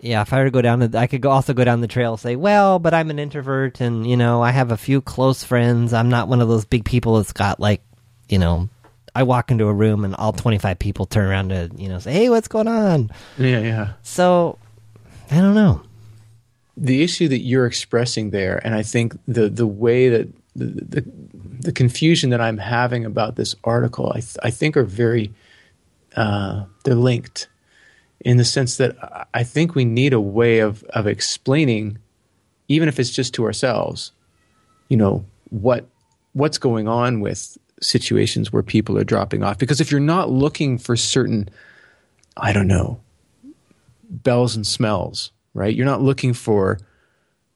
yeah, 0.00 0.20
if 0.20 0.32
I 0.32 0.38
were 0.38 0.44
to 0.44 0.50
go 0.50 0.60
down 0.60 0.80
the, 0.80 0.98
I 0.98 1.06
could 1.06 1.22
go, 1.22 1.30
also 1.30 1.54
go 1.54 1.64
down 1.64 1.80
the 1.80 1.86
trail. 1.86 2.16
Say, 2.16 2.36
well, 2.36 2.78
but 2.78 2.92
I'm 2.92 3.08
an 3.10 3.18
introvert, 3.18 3.80
and 3.80 4.06
you 4.06 4.16
know, 4.16 4.42
I 4.42 4.50
have 4.50 4.72
a 4.72 4.76
few 4.76 5.00
close 5.00 5.44
friends. 5.44 5.94
I'm 5.94 6.08
not 6.08 6.28
one 6.28 6.42
of 6.42 6.48
those 6.48 6.64
big 6.64 6.84
people 6.84 7.16
that's 7.16 7.32
got 7.32 7.60
like, 7.60 7.82
you 8.28 8.38
know, 8.38 8.68
I 9.14 9.22
walk 9.22 9.50
into 9.50 9.68
a 9.68 9.72
room 9.72 10.04
and 10.04 10.14
all 10.16 10.32
25 10.32 10.78
people 10.78 11.06
turn 11.06 11.30
around 11.30 11.50
to 11.50 11.70
you 11.76 11.88
know 11.88 11.98
say, 12.00 12.12
hey, 12.12 12.28
what's 12.28 12.48
going 12.48 12.68
on? 12.68 13.10
Yeah, 13.38 13.60
yeah. 13.60 13.92
So, 14.02 14.58
I 15.30 15.36
don't 15.36 15.54
know 15.54 15.82
the 16.76 17.02
issue 17.02 17.28
that 17.28 17.40
you're 17.40 17.66
expressing 17.66 18.30
there, 18.30 18.60
and 18.64 18.74
I 18.74 18.82
think 18.82 19.16
the 19.26 19.48
the 19.48 19.66
way 19.66 20.08
that 20.08 20.28
the 20.56 20.66
the, 20.66 21.04
the 21.60 21.72
confusion 21.72 22.30
that 22.30 22.40
I'm 22.40 22.58
having 22.58 23.04
about 23.04 23.36
this 23.36 23.54
article, 23.64 24.10
I 24.10 24.20
th- 24.20 24.36
I 24.42 24.50
think 24.50 24.76
are 24.76 24.84
very 24.84 25.32
uh, 26.16 26.64
they're 26.84 26.94
linked 26.94 27.48
in 28.20 28.36
the 28.38 28.44
sense 28.44 28.76
that 28.78 28.96
I 29.34 29.44
think 29.44 29.74
we 29.74 29.84
need 29.84 30.12
a 30.12 30.20
way 30.20 30.60
of 30.60 30.82
of 30.84 31.06
explaining, 31.06 31.98
even 32.68 32.88
if 32.88 32.98
it's 32.98 33.10
just 33.10 33.34
to 33.34 33.44
ourselves, 33.44 34.12
you 34.88 34.96
know 34.96 35.24
what 35.50 35.86
what's 36.32 36.58
going 36.58 36.88
on 36.88 37.20
with 37.20 37.56
situations 37.80 38.52
where 38.52 38.62
people 38.62 38.98
are 38.98 39.04
dropping 39.04 39.44
off. 39.44 39.58
Because 39.58 39.80
if 39.80 39.90
you're 39.92 40.00
not 40.00 40.30
looking 40.30 40.78
for 40.78 40.96
certain, 40.96 41.48
I 42.36 42.52
don't 42.52 42.66
know, 42.66 43.00
bells 44.08 44.56
and 44.56 44.66
smells 44.66 45.30
right? 45.54 45.74
You're 45.74 45.86
not 45.86 46.02
looking 46.02 46.34
for 46.34 46.78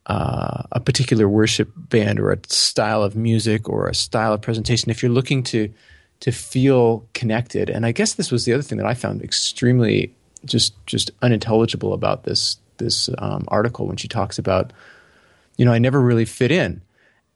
uh, 0.06 0.62
a 0.72 0.80
particular 0.80 1.28
worship 1.28 1.70
band 1.76 2.18
or 2.18 2.32
a 2.32 2.38
style 2.46 3.02
of 3.02 3.14
music 3.14 3.68
or 3.68 3.88
a 3.88 3.94
style 3.94 4.32
of 4.32 4.40
presentation. 4.40 4.90
If 4.90 5.02
you're 5.02 5.12
looking 5.12 5.42
to 5.44 5.72
to 6.20 6.32
feel 6.32 7.06
connected, 7.14 7.70
and 7.70 7.86
I 7.86 7.92
guess 7.92 8.14
this 8.14 8.32
was 8.32 8.44
the 8.44 8.52
other 8.52 8.62
thing 8.62 8.78
that 8.78 8.86
I 8.86 8.94
found 8.94 9.22
extremely 9.22 10.14
just 10.44 10.74
just 10.86 11.10
unintelligible 11.22 11.92
about 11.92 12.24
this 12.24 12.58
this 12.78 13.10
um, 13.18 13.44
article 13.48 13.86
when 13.86 13.96
she 13.96 14.08
talks 14.08 14.38
about, 14.38 14.72
you 15.56 15.64
know, 15.64 15.72
I 15.72 15.78
never 15.78 16.00
really 16.00 16.24
fit 16.24 16.50
in. 16.50 16.80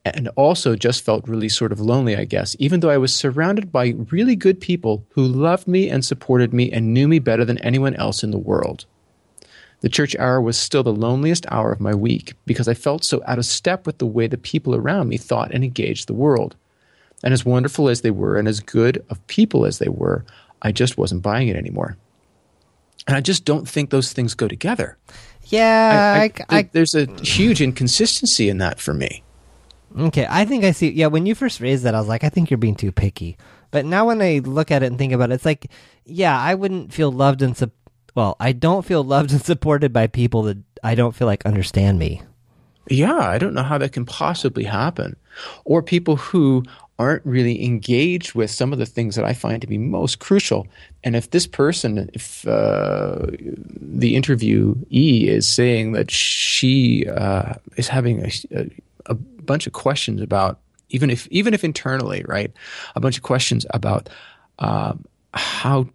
And 0.04 0.28
also 0.34 0.74
just 0.74 1.04
felt 1.04 1.28
really 1.28 1.48
sort 1.48 1.70
of 1.70 1.78
lonely, 1.78 2.16
I 2.16 2.24
guess, 2.24 2.56
even 2.58 2.80
though 2.80 2.90
I 2.90 2.98
was 2.98 3.14
surrounded 3.14 3.70
by 3.70 3.94
really 4.10 4.34
good 4.34 4.60
people 4.60 5.06
who 5.10 5.22
loved 5.22 5.68
me 5.68 5.88
and 5.88 6.04
supported 6.04 6.52
me 6.52 6.72
and 6.72 6.92
knew 6.92 7.06
me 7.06 7.20
better 7.20 7.44
than 7.44 7.58
anyone 7.58 7.94
else 7.94 8.24
in 8.24 8.32
the 8.32 8.38
world. 8.38 8.84
The 9.82 9.88
church 9.88 10.16
hour 10.16 10.40
was 10.40 10.56
still 10.56 10.82
the 10.82 10.92
loneliest 10.92 11.44
hour 11.50 11.72
of 11.72 11.80
my 11.80 11.94
week 11.94 12.34
because 12.46 12.68
I 12.68 12.74
felt 12.74 13.04
so 13.04 13.20
out 13.26 13.38
of 13.38 13.44
step 13.44 13.84
with 13.84 13.98
the 13.98 14.06
way 14.06 14.28
the 14.28 14.38
people 14.38 14.74
around 14.74 15.08
me 15.08 15.16
thought 15.16 15.52
and 15.52 15.64
engaged 15.64 16.06
the 16.06 16.14
world. 16.14 16.56
And 17.24 17.34
as 17.34 17.44
wonderful 17.44 17.88
as 17.88 18.00
they 18.00 18.10
were 18.10 18.38
and 18.38 18.48
as 18.48 18.60
good 18.60 19.04
of 19.10 19.24
people 19.26 19.66
as 19.66 19.78
they 19.78 19.88
were, 19.88 20.24
I 20.62 20.72
just 20.72 20.96
wasn't 20.96 21.22
buying 21.22 21.48
it 21.48 21.56
anymore. 21.56 21.96
And 23.06 23.16
I 23.16 23.20
just 23.20 23.44
don't 23.44 23.68
think 23.68 23.90
those 23.90 24.12
things 24.12 24.34
go 24.34 24.46
together. 24.46 24.96
Yeah, 25.46 26.20
I, 26.20 26.30
I, 26.48 26.58
I, 26.58 26.68
there's 26.70 26.94
a 26.94 27.06
huge 27.20 27.60
inconsistency 27.60 28.48
in 28.48 28.58
that 28.58 28.78
for 28.78 28.94
me. 28.94 29.24
Okay, 29.98 30.26
I 30.28 30.44
think 30.44 30.64
I 30.64 30.70
see. 30.70 30.90
Yeah, 30.90 31.08
when 31.08 31.26
you 31.26 31.34
first 31.34 31.60
raised 31.60 31.82
that, 31.84 31.94
I 31.94 31.98
was 31.98 32.08
like, 32.08 32.24
I 32.24 32.28
think 32.28 32.50
you're 32.50 32.58
being 32.58 32.76
too 32.76 32.92
picky. 32.92 33.36
But 33.72 33.84
now 33.84 34.06
when 34.06 34.22
I 34.22 34.38
look 34.38 34.70
at 34.70 34.82
it 34.82 34.86
and 34.86 34.98
think 34.98 35.12
about 35.12 35.30
it, 35.30 35.34
it's 35.34 35.44
like, 35.44 35.70
yeah, 36.04 36.38
I 36.38 36.54
wouldn't 36.54 36.92
feel 36.92 37.10
loved 37.10 37.42
and 37.42 37.56
su- 37.56 37.70
well, 38.14 38.36
I 38.40 38.52
don't 38.52 38.84
feel 38.84 39.04
loved 39.04 39.32
and 39.32 39.42
supported 39.42 39.92
by 39.92 40.06
people 40.06 40.42
that 40.44 40.58
I 40.82 40.94
don't 40.94 41.14
feel 41.14 41.26
like 41.26 41.46
understand 41.46 41.98
me. 41.98 42.22
Yeah, 42.88 43.16
I 43.16 43.38
don't 43.38 43.54
know 43.54 43.62
how 43.62 43.78
that 43.78 43.92
can 43.92 44.04
possibly 44.04 44.64
happen. 44.64 45.16
Or 45.64 45.82
people 45.82 46.16
who 46.16 46.64
aren't 46.98 47.24
really 47.24 47.64
engaged 47.64 48.34
with 48.34 48.50
some 48.50 48.72
of 48.72 48.78
the 48.78 48.86
things 48.86 49.16
that 49.16 49.24
I 49.24 49.32
find 49.32 49.60
to 49.60 49.66
be 49.66 49.78
most 49.78 50.18
crucial. 50.18 50.66
And 51.02 51.16
if 51.16 51.30
this 51.30 51.46
person, 51.46 52.10
if 52.12 52.46
uh, 52.46 53.26
the 53.80 54.14
interviewee 54.14 55.26
is 55.26 55.48
saying 55.48 55.92
that 55.92 56.10
she 56.10 57.06
uh, 57.08 57.54
is 57.76 57.88
having 57.88 58.24
a, 58.24 58.30
a, 58.54 58.70
a 59.06 59.14
bunch 59.14 59.66
of 59.66 59.72
questions 59.72 60.20
about 60.20 60.58
even 60.90 61.08
if 61.08 61.26
even 61.28 61.54
if 61.54 61.64
internally, 61.64 62.22
right? 62.28 62.52
A 62.94 63.00
bunch 63.00 63.16
of 63.16 63.22
questions 63.22 63.64
about 63.70 64.08
um, 64.58 65.04
how 65.34 65.88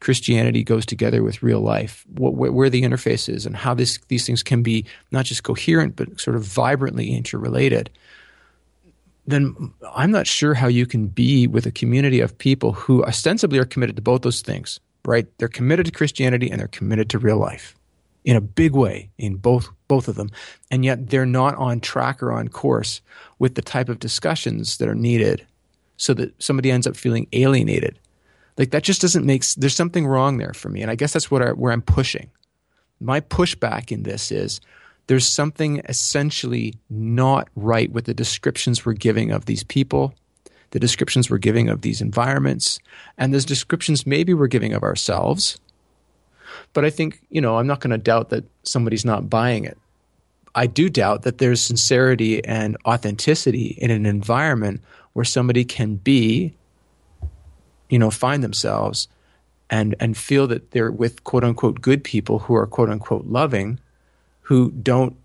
Christianity 0.00 0.62
goes 0.62 0.86
together 0.86 1.22
with 1.22 1.42
real 1.42 1.60
life, 1.60 2.04
what, 2.14 2.34
where 2.34 2.70
the 2.70 2.82
interface 2.82 3.28
is, 3.28 3.46
and 3.46 3.56
how 3.56 3.74
this, 3.74 3.98
these 4.08 4.26
things 4.26 4.42
can 4.42 4.62
be 4.62 4.84
not 5.10 5.24
just 5.24 5.42
coherent 5.42 5.96
but 5.96 6.20
sort 6.20 6.36
of 6.36 6.44
vibrantly 6.44 7.14
interrelated. 7.14 7.90
Then 9.26 9.72
I'm 9.94 10.10
not 10.10 10.26
sure 10.26 10.54
how 10.54 10.68
you 10.68 10.86
can 10.86 11.06
be 11.06 11.46
with 11.46 11.66
a 11.66 11.70
community 11.70 12.20
of 12.20 12.36
people 12.38 12.72
who 12.72 13.04
ostensibly 13.04 13.58
are 13.58 13.64
committed 13.64 13.96
to 13.96 14.02
both 14.02 14.22
those 14.22 14.40
things, 14.40 14.80
right? 15.04 15.26
They're 15.38 15.48
committed 15.48 15.86
to 15.86 15.92
Christianity 15.92 16.50
and 16.50 16.60
they're 16.60 16.68
committed 16.68 17.10
to 17.10 17.18
real 17.18 17.38
life 17.38 17.74
in 18.24 18.36
a 18.36 18.40
big 18.40 18.74
way 18.74 19.10
in 19.18 19.36
both 19.36 19.68
both 19.86 20.06
of 20.06 20.16
them 20.16 20.30
and 20.70 20.84
yet 20.84 21.08
they're 21.08 21.24
not 21.24 21.54
on 21.54 21.80
track 21.80 22.22
or 22.22 22.30
on 22.30 22.46
course 22.48 23.00
with 23.38 23.54
the 23.54 23.62
type 23.62 23.88
of 23.88 24.00
discussions 24.00 24.76
that 24.76 24.88
are 24.88 24.94
needed 24.94 25.46
so 25.96 26.12
that 26.12 26.30
somebody 26.42 26.70
ends 26.70 26.86
up 26.86 26.94
feeling 26.94 27.26
alienated 27.32 27.98
like 28.58 28.70
that 28.70 28.82
just 28.82 29.00
doesn't 29.00 29.24
make 29.24 29.44
there's 29.56 29.76
something 29.76 30.06
wrong 30.06 30.38
there 30.38 30.52
for 30.52 30.68
me 30.68 30.82
and 30.82 30.90
i 30.90 30.94
guess 30.94 31.12
that's 31.12 31.30
what 31.30 31.42
I, 31.42 31.52
where 31.52 31.72
i'm 31.72 31.82
pushing 31.82 32.30
my 33.00 33.20
pushback 33.20 33.90
in 33.92 34.02
this 34.02 34.30
is 34.30 34.60
there's 35.06 35.26
something 35.26 35.80
essentially 35.88 36.74
not 36.90 37.48
right 37.56 37.90
with 37.90 38.04
the 38.04 38.14
descriptions 38.14 38.84
we're 38.84 38.92
giving 38.92 39.30
of 39.30 39.46
these 39.46 39.64
people 39.64 40.14
the 40.70 40.80
descriptions 40.80 41.30
we're 41.30 41.38
giving 41.38 41.68
of 41.68 41.80
these 41.80 42.02
environments 42.02 42.78
and 43.16 43.32
the 43.32 43.40
descriptions 43.40 44.06
maybe 44.06 44.34
we're 44.34 44.48
giving 44.48 44.74
of 44.74 44.82
ourselves 44.82 45.58
but 46.72 46.84
I 46.84 46.90
think, 46.90 47.20
you 47.30 47.40
know, 47.40 47.58
I'm 47.58 47.66
not 47.66 47.80
going 47.80 47.90
to 47.90 47.98
doubt 47.98 48.30
that 48.30 48.44
somebody's 48.62 49.04
not 49.04 49.30
buying 49.30 49.64
it. 49.64 49.78
I 50.54 50.66
do 50.66 50.88
doubt 50.88 51.22
that 51.22 51.38
there's 51.38 51.60
sincerity 51.60 52.44
and 52.44 52.76
authenticity 52.86 53.76
in 53.78 53.90
an 53.90 54.06
environment 54.06 54.82
where 55.12 55.24
somebody 55.24 55.64
can 55.64 55.96
be, 55.96 56.54
you 57.88 57.98
know, 57.98 58.10
find 58.10 58.42
themselves 58.42 59.08
and 59.70 59.94
and 60.00 60.16
feel 60.16 60.46
that 60.46 60.70
they're 60.70 60.90
with 60.90 61.24
quote 61.24 61.44
unquote 61.44 61.80
good 61.80 62.04
people 62.04 62.40
who 62.40 62.54
are 62.54 62.66
quote 62.66 62.90
unquote 62.90 63.26
loving, 63.26 63.78
who 64.42 64.70
don't 64.70 65.16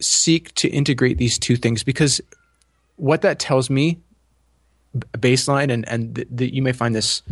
seek 0.00 0.54
to 0.54 0.68
integrate 0.68 1.18
these 1.18 1.38
two 1.38 1.56
things 1.56 1.82
because 1.82 2.20
what 2.96 3.22
that 3.22 3.38
tells 3.40 3.68
me 3.68 3.98
baseline 5.12 5.72
and 5.72 5.88
and 5.88 6.16
th- 6.16 6.28
th- 6.36 6.52
you 6.52 6.62
may 6.62 6.72
find 6.72 6.94
this 6.94 7.22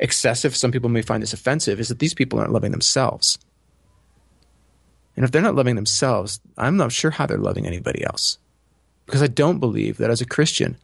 excessive, 0.00 0.56
some 0.56 0.72
people 0.72 0.90
may 0.90 1.02
find 1.02 1.22
this 1.22 1.32
offensive, 1.32 1.78
is 1.78 1.88
that 1.88 1.98
these 1.98 2.14
people 2.14 2.38
aren't 2.38 2.52
loving 2.52 2.72
themselves. 2.72 3.38
And 5.14 5.24
if 5.24 5.30
they're 5.30 5.42
not 5.42 5.54
loving 5.54 5.76
themselves, 5.76 6.40
I'm 6.56 6.76
not 6.76 6.92
sure 6.92 7.10
how 7.10 7.26
they're 7.26 7.38
loving 7.38 7.66
anybody 7.66 8.02
else. 8.04 8.38
Because 9.06 9.22
I 9.22 9.26
don't 9.26 9.58
believe 9.58 9.98
that 9.98 10.10
as 10.10 10.20
a 10.20 10.26
Christian, 10.26 10.78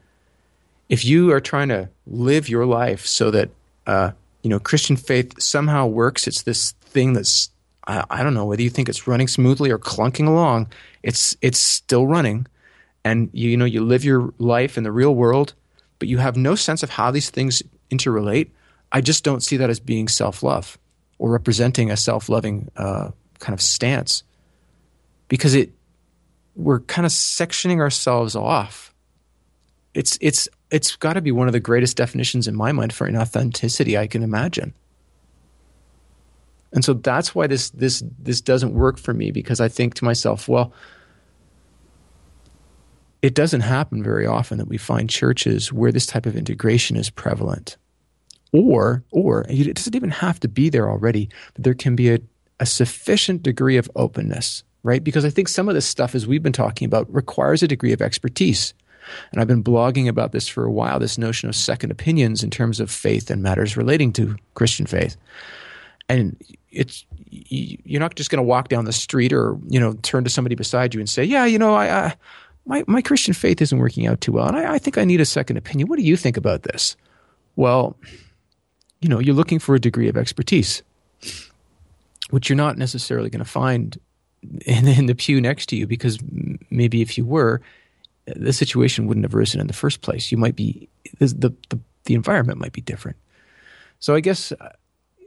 if 0.88 1.04
you 1.04 1.32
are 1.32 1.40
trying 1.40 1.68
to 1.68 1.88
live 2.06 2.48
your 2.48 2.66
life 2.66 3.06
so 3.06 3.30
that 3.30 3.50
uh, 3.86 4.10
you 4.42 4.50
know 4.50 4.58
Christian 4.58 4.96
faith 4.96 5.40
somehow 5.40 5.86
works, 5.86 6.26
it's 6.26 6.42
this 6.42 6.72
thing 6.72 7.12
that's 7.12 7.50
I, 7.86 8.04
I 8.10 8.22
don't 8.22 8.34
know 8.34 8.46
whether 8.46 8.62
you 8.62 8.70
think 8.70 8.88
it's 8.88 9.06
running 9.06 9.28
smoothly 9.28 9.70
or 9.70 9.78
clunking 9.78 10.26
along. 10.26 10.68
It's 11.02 11.36
it's 11.42 11.58
still 11.58 12.06
running, 12.06 12.46
and 13.04 13.30
you, 13.32 13.50
you 13.50 13.56
know 13.56 13.64
you 13.64 13.84
live 13.84 14.04
your 14.04 14.32
life 14.38 14.76
in 14.76 14.84
the 14.84 14.92
real 14.92 15.14
world, 15.14 15.54
but 15.98 16.08
you 16.08 16.18
have 16.18 16.36
no 16.36 16.54
sense 16.54 16.82
of 16.82 16.90
how 16.90 17.10
these 17.10 17.30
things 17.30 17.62
interrelate. 17.90 18.50
I 18.92 19.00
just 19.00 19.24
don't 19.24 19.42
see 19.42 19.56
that 19.56 19.70
as 19.70 19.80
being 19.80 20.08
self 20.08 20.42
love 20.42 20.78
or 21.18 21.30
representing 21.30 21.90
a 21.90 21.96
self 21.96 22.28
loving 22.28 22.70
uh, 22.76 23.10
kind 23.38 23.54
of 23.54 23.60
stance 23.60 24.22
because 25.28 25.54
it 25.54 25.70
we're 26.54 26.80
kind 26.80 27.04
of 27.04 27.12
sectioning 27.12 27.80
ourselves 27.80 28.34
off. 28.34 28.94
It's 29.94 30.18
it's 30.20 30.48
it's 30.70 30.96
got 30.96 31.14
to 31.14 31.20
be 31.20 31.32
one 31.32 31.46
of 31.46 31.52
the 31.52 31.60
greatest 31.60 31.96
definitions 31.96 32.48
in 32.48 32.56
my 32.56 32.72
mind 32.72 32.92
for 32.92 33.08
inauthenticity 33.08 33.98
I 33.98 34.06
can 34.06 34.22
imagine. 34.22 34.74
And 36.72 36.84
so 36.84 36.94
that's 36.94 37.34
why 37.34 37.46
this 37.46 37.70
this 37.70 38.02
this 38.18 38.40
doesn't 38.40 38.74
work 38.74 38.98
for 38.98 39.14
me 39.14 39.30
because 39.30 39.60
I 39.60 39.68
think 39.68 39.94
to 39.94 40.04
myself, 40.04 40.48
well, 40.48 40.72
it 43.22 43.34
doesn't 43.34 43.62
happen 43.62 44.02
very 44.02 44.26
often 44.26 44.58
that 44.58 44.68
we 44.68 44.76
find 44.76 45.08
churches 45.08 45.72
where 45.72 45.92
this 45.92 46.06
type 46.06 46.26
of 46.26 46.36
integration 46.36 46.96
is 46.96 47.08
prevalent. 47.08 47.76
Or 48.52 49.04
or 49.10 49.44
it 49.48 49.74
doesn't 49.74 49.96
even 49.96 50.10
have 50.10 50.40
to 50.40 50.48
be 50.48 50.68
there 50.70 50.88
already 50.88 51.28
but 51.54 51.64
there 51.64 51.74
can 51.74 51.96
be 51.96 52.10
a, 52.10 52.20
a 52.60 52.66
sufficient 52.66 53.42
degree 53.42 53.76
of 53.76 53.90
openness 53.96 54.62
right? 54.82 55.02
Because 55.02 55.24
i 55.24 55.30
think 55.30 55.48
some 55.48 55.68
of 55.68 55.74
this 55.74 55.84
stuff 55.84 56.14
as 56.14 56.26
we've 56.26 56.44
been 56.44 56.52
talking 56.52 56.86
about 56.86 57.12
requires 57.12 57.62
a 57.62 57.68
degree 57.68 57.92
of 57.92 58.00
expertise 58.00 58.72
and 59.30 59.40
i've 59.40 59.46
been 59.46 59.62
blogging 59.62 60.08
about 60.08 60.32
this 60.32 60.48
for 60.48 60.64
a 60.64 60.70
while 60.70 60.98
this 60.98 61.18
notion 61.18 61.48
of 61.48 61.56
second 61.56 61.90
opinions 61.90 62.42
in 62.42 62.50
terms 62.50 62.80
of 62.80 62.90
faith 62.90 63.30
and 63.30 63.42
matters 63.42 63.76
relating 63.76 64.12
to 64.12 64.36
christian 64.54 64.86
faith. 64.86 65.16
And 66.08 66.36
it's 66.70 67.04
you're 67.30 68.00
not 68.00 68.14
just 68.14 68.30
going 68.30 68.38
to 68.38 68.44
walk 68.44 68.68
down 68.68 68.84
the 68.84 68.92
street 68.92 69.32
or 69.32 69.58
you 69.68 69.80
know 69.80 69.94
turn 70.02 70.22
to 70.22 70.30
somebody 70.30 70.54
beside 70.54 70.94
you 70.94 71.00
and 71.00 71.10
say 71.10 71.24
yeah 71.24 71.44
you 71.44 71.58
know 71.58 71.74
i, 71.74 72.06
I 72.06 72.16
my, 72.64 72.84
my 72.86 73.02
christian 73.02 73.34
faith 73.34 73.60
isn't 73.60 73.78
working 73.78 74.06
out 74.06 74.20
too 74.20 74.30
well 74.30 74.46
and 74.46 74.56
I, 74.56 74.74
I 74.74 74.78
think 74.78 74.98
i 74.98 75.04
need 75.04 75.20
a 75.20 75.24
second 75.24 75.56
opinion. 75.56 75.88
What 75.88 75.98
do 75.98 76.04
you 76.04 76.16
think 76.16 76.36
about 76.36 76.62
this? 76.62 76.96
Well 77.56 77.96
you 79.00 79.08
know, 79.08 79.18
you're 79.18 79.34
looking 79.34 79.58
for 79.58 79.74
a 79.74 79.80
degree 79.80 80.08
of 80.08 80.16
expertise, 80.16 80.82
which 82.30 82.48
you're 82.48 82.56
not 82.56 82.78
necessarily 82.78 83.30
going 83.30 83.44
to 83.44 83.50
find 83.50 83.98
in, 84.64 84.88
in 84.88 85.06
the 85.06 85.14
pew 85.14 85.40
next 85.40 85.66
to 85.66 85.76
you 85.76 85.86
because 85.86 86.18
maybe 86.70 87.02
if 87.02 87.16
you 87.18 87.24
were, 87.24 87.60
the 88.26 88.52
situation 88.52 89.06
wouldn't 89.06 89.24
have 89.24 89.34
arisen 89.34 89.60
in 89.60 89.66
the 89.66 89.72
first 89.72 90.02
place. 90.02 90.32
You 90.32 90.38
might 90.38 90.56
be 90.56 90.88
the 91.18 91.54
the, 91.68 91.78
the 92.04 92.14
environment 92.14 92.58
might 92.58 92.72
be 92.72 92.80
different. 92.80 93.16
So 93.98 94.14
I 94.14 94.20
guess 94.20 94.52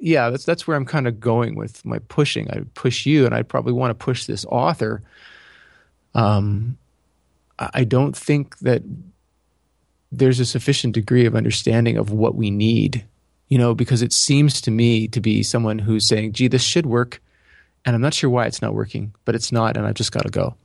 yeah, 0.02 0.30
that's 0.30 0.46
that's 0.46 0.68
where 0.68 0.78
I'm 0.78 0.86
kind 0.86 1.08
of 1.08 1.20
going 1.20 1.56
with 1.56 1.84
my 1.86 2.00
pushing. 2.00 2.50
I 2.52 2.62
push 2.74 3.06
you, 3.06 3.26
and 3.26 3.34
I 3.34 3.44
probably 3.44 3.74
want 3.74 3.92
to 3.92 3.96
push 3.96 4.26
this 4.26 4.46
author. 4.46 5.02
Um, 6.14 6.78
I 7.60 7.84
don't 7.84 8.16
think 8.16 8.58
that 8.60 8.84
there's 10.12 10.40
a 10.40 10.46
sufficient 10.46 10.96
degree 10.96 11.26
of 11.26 11.36
understanding 11.36 11.98
of 11.98 12.12
what 12.12 12.36
we 12.36 12.50
need 12.50 13.06
you 13.50 13.58
know, 13.58 13.76
because 13.76 14.02
it 14.02 14.14
seems 14.14 14.62
to 14.62 14.72
me 14.72 15.08
to 15.10 15.20
be 15.20 15.44
someone 15.44 15.80
who's 15.80 16.08
saying, 16.08 16.34
gee, 16.34 16.48
this 16.48 16.64
should 16.64 16.86
work. 16.86 17.22
And 17.84 17.96
I'm 17.96 18.02
not 18.02 18.14
sure 18.14 18.30
why 18.30 18.46
it's 18.46 18.62
not 18.62 18.76
working, 18.76 19.14
but 19.26 19.36
it's 19.36 19.52
not. 19.52 19.76
And 19.76 19.86
I've 19.86 19.96
just 19.96 20.12
got 20.12 20.24
to 20.24 20.30
go. 20.30 20.56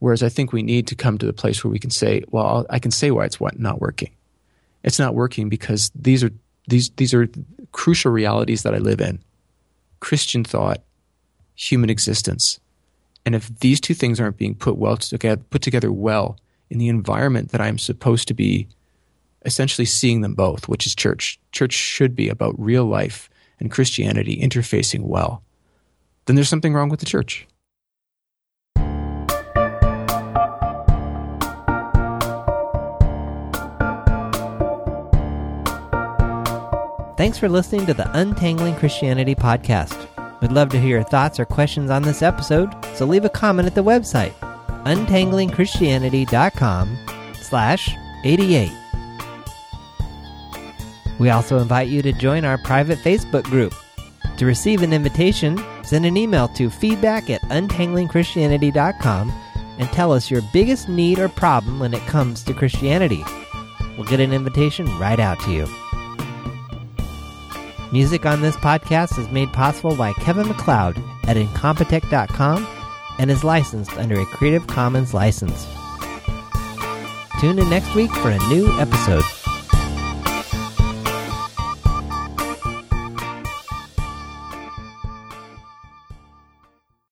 Whereas 0.00 0.22
I 0.22 0.28
think 0.28 0.52
we 0.52 0.62
need 0.62 0.86
to 0.88 0.94
come 0.94 1.18
to 1.18 1.26
the 1.26 1.32
place 1.32 1.62
where 1.62 1.70
we 1.70 1.78
can 1.78 1.90
say, 1.90 2.22
well, 2.30 2.66
I 2.70 2.78
can 2.78 2.90
say 2.90 3.10
why 3.10 3.24
it's 3.24 3.40
not 3.40 3.80
working. 3.80 4.10
It's 4.84 4.98
not 4.98 5.14
working 5.14 5.48
because 5.48 5.90
these 5.94 6.22
are, 6.22 6.30
these, 6.68 6.90
these 6.90 7.12
are 7.14 7.28
crucial 7.72 8.12
realities 8.12 8.62
that 8.62 8.74
I 8.74 8.78
live 8.78 9.00
in 9.00 9.18
Christian 10.00 10.44
thought, 10.44 10.82
human 11.54 11.90
existence. 11.90 12.60
And 13.26 13.34
if 13.34 13.48
these 13.58 13.80
two 13.80 13.94
things 13.94 14.20
aren't 14.20 14.36
being 14.36 14.54
put 14.54 14.78
well 14.78 14.96
together, 14.96 15.42
put 15.50 15.62
together 15.62 15.92
well 15.92 16.38
in 16.70 16.78
the 16.78 16.88
environment 16.88 17.50
that 17.50 17.60
I'm 17.60 17.78
supposed 17.78 18.28
to 18.28 18.34
be 18.34 18.68
essentially 19.44 19.84
seeing 19.84 20.20
them 20.20 20.34
both, 20.34 20.68
which 20.68 20.86
is 20.86 20.94
church. 20.94 21.38
Church 21.52 21.72
should 21.72 22.14
be 22.14 22.28
about 22.28 22.58
real 22.58 22.84
life 22.84 23.28
and 23.58 23.70
Christianity 23.70 24.40
interfacing 24.40 25.02
well. 25.02 25.42
Then 26.26 26.36
there's 26.36 26.48
something 26.48 26.74
wrong 26.74 26.88
with 26.88 27.00
the 27.00 27.06
church. 27.06 27.46
Thanks 37.18 37.36
for 37.36 37.48
listening 37.48 37.84
to 37.86 37.94
the 37.94 38.08
Untangling 38.16 38.76
Christianity 38.76 39.34
podcast. 39.34 40.06
We'd 40.40 40.52
love 40.52 40.68
to 40.68 40.78
hear 40.78 40.98
your 40.98 41.02
thoughts 41.02 41.40
or 41.40 41.44
questions 41.44 41.90
on 41.90 42.02
this 42.02 42.22
episode, 42.22 42.72
so 42.94 43.06
leave 43.06 43.24
a 43.24 43.28
comment 43.28 43.66
at 43.66 43.74
the 43.74 43.82
website, 43.82 44.32
untanglingchristianity.com 44.84 46.96
slash 47.42 47.90
88. 48.22 48.70
We 51.18 51.30
also 51.30 51.58
invite 51.58 51.88
you 51.88 52.02
to 52.02 52.12
join 52.12 52.44
our 52.44 52.58
private 52.58 53.00
Facebook 53.00 53.42
group. 53.42 53.74
To 54.36 54.46
receive 54.46 54.82
an 54.82 54.92
invitation, 54.92 55.60
send 55.82 56.06
an 56.06 56.16
email 56.16 56.46
to 56.50 56.70
feedback 56.70 57.30
at 57.30 57.42
untanglingchristianity.com 57.42 59.32
and 59.80 59.88
tell 59.88 60.12
us 60.12 60.30
your 60.30 60.42
biggest 60.52 60.88
need 60.88 61.18
or 61.18 61.28
problem 61.28 61.80
when 61.80 61.94
it 61.94 62.06
comes 62.06 62.44
to 62.44 62.54
Christianity. 62.54 63.24
We'll 63.96 64.06
get 64.06 64.20
an 64.20 64.32
invitation 64.32 64.86
right 65.00 65.18
out 65.18 65.40
to 65.40 65.50
you. 65.50 65.66
Music 67.90 68.26
on 68.26 68.42
this 68.42 68.56
podcast 68.56 69.18
is 69.18 69.30
made 69.30 69.50
possible 69.52 69.96
by 69.96 70.12
Kevin 70.12 70.48
MacLeod 70.48 71.02
at 71.24 71.38
Incompetech.com 71.38 72.66
and 73.18 73.30
is 73.30 73.44
licensed 73.44 73.96
under 73.96 74.20
a 74.20 74.26
Creative 74.26 74.66
Commons 74.66 75.14
license. 75.14 75.66
Tune 77.40 77.58
in 77.58 77.70
next 77.70 77.94
week 77.94 78.10
for 78.10 78.30
a 78.30 78.48
new 78.48 78.68
episode. 78.78 79.24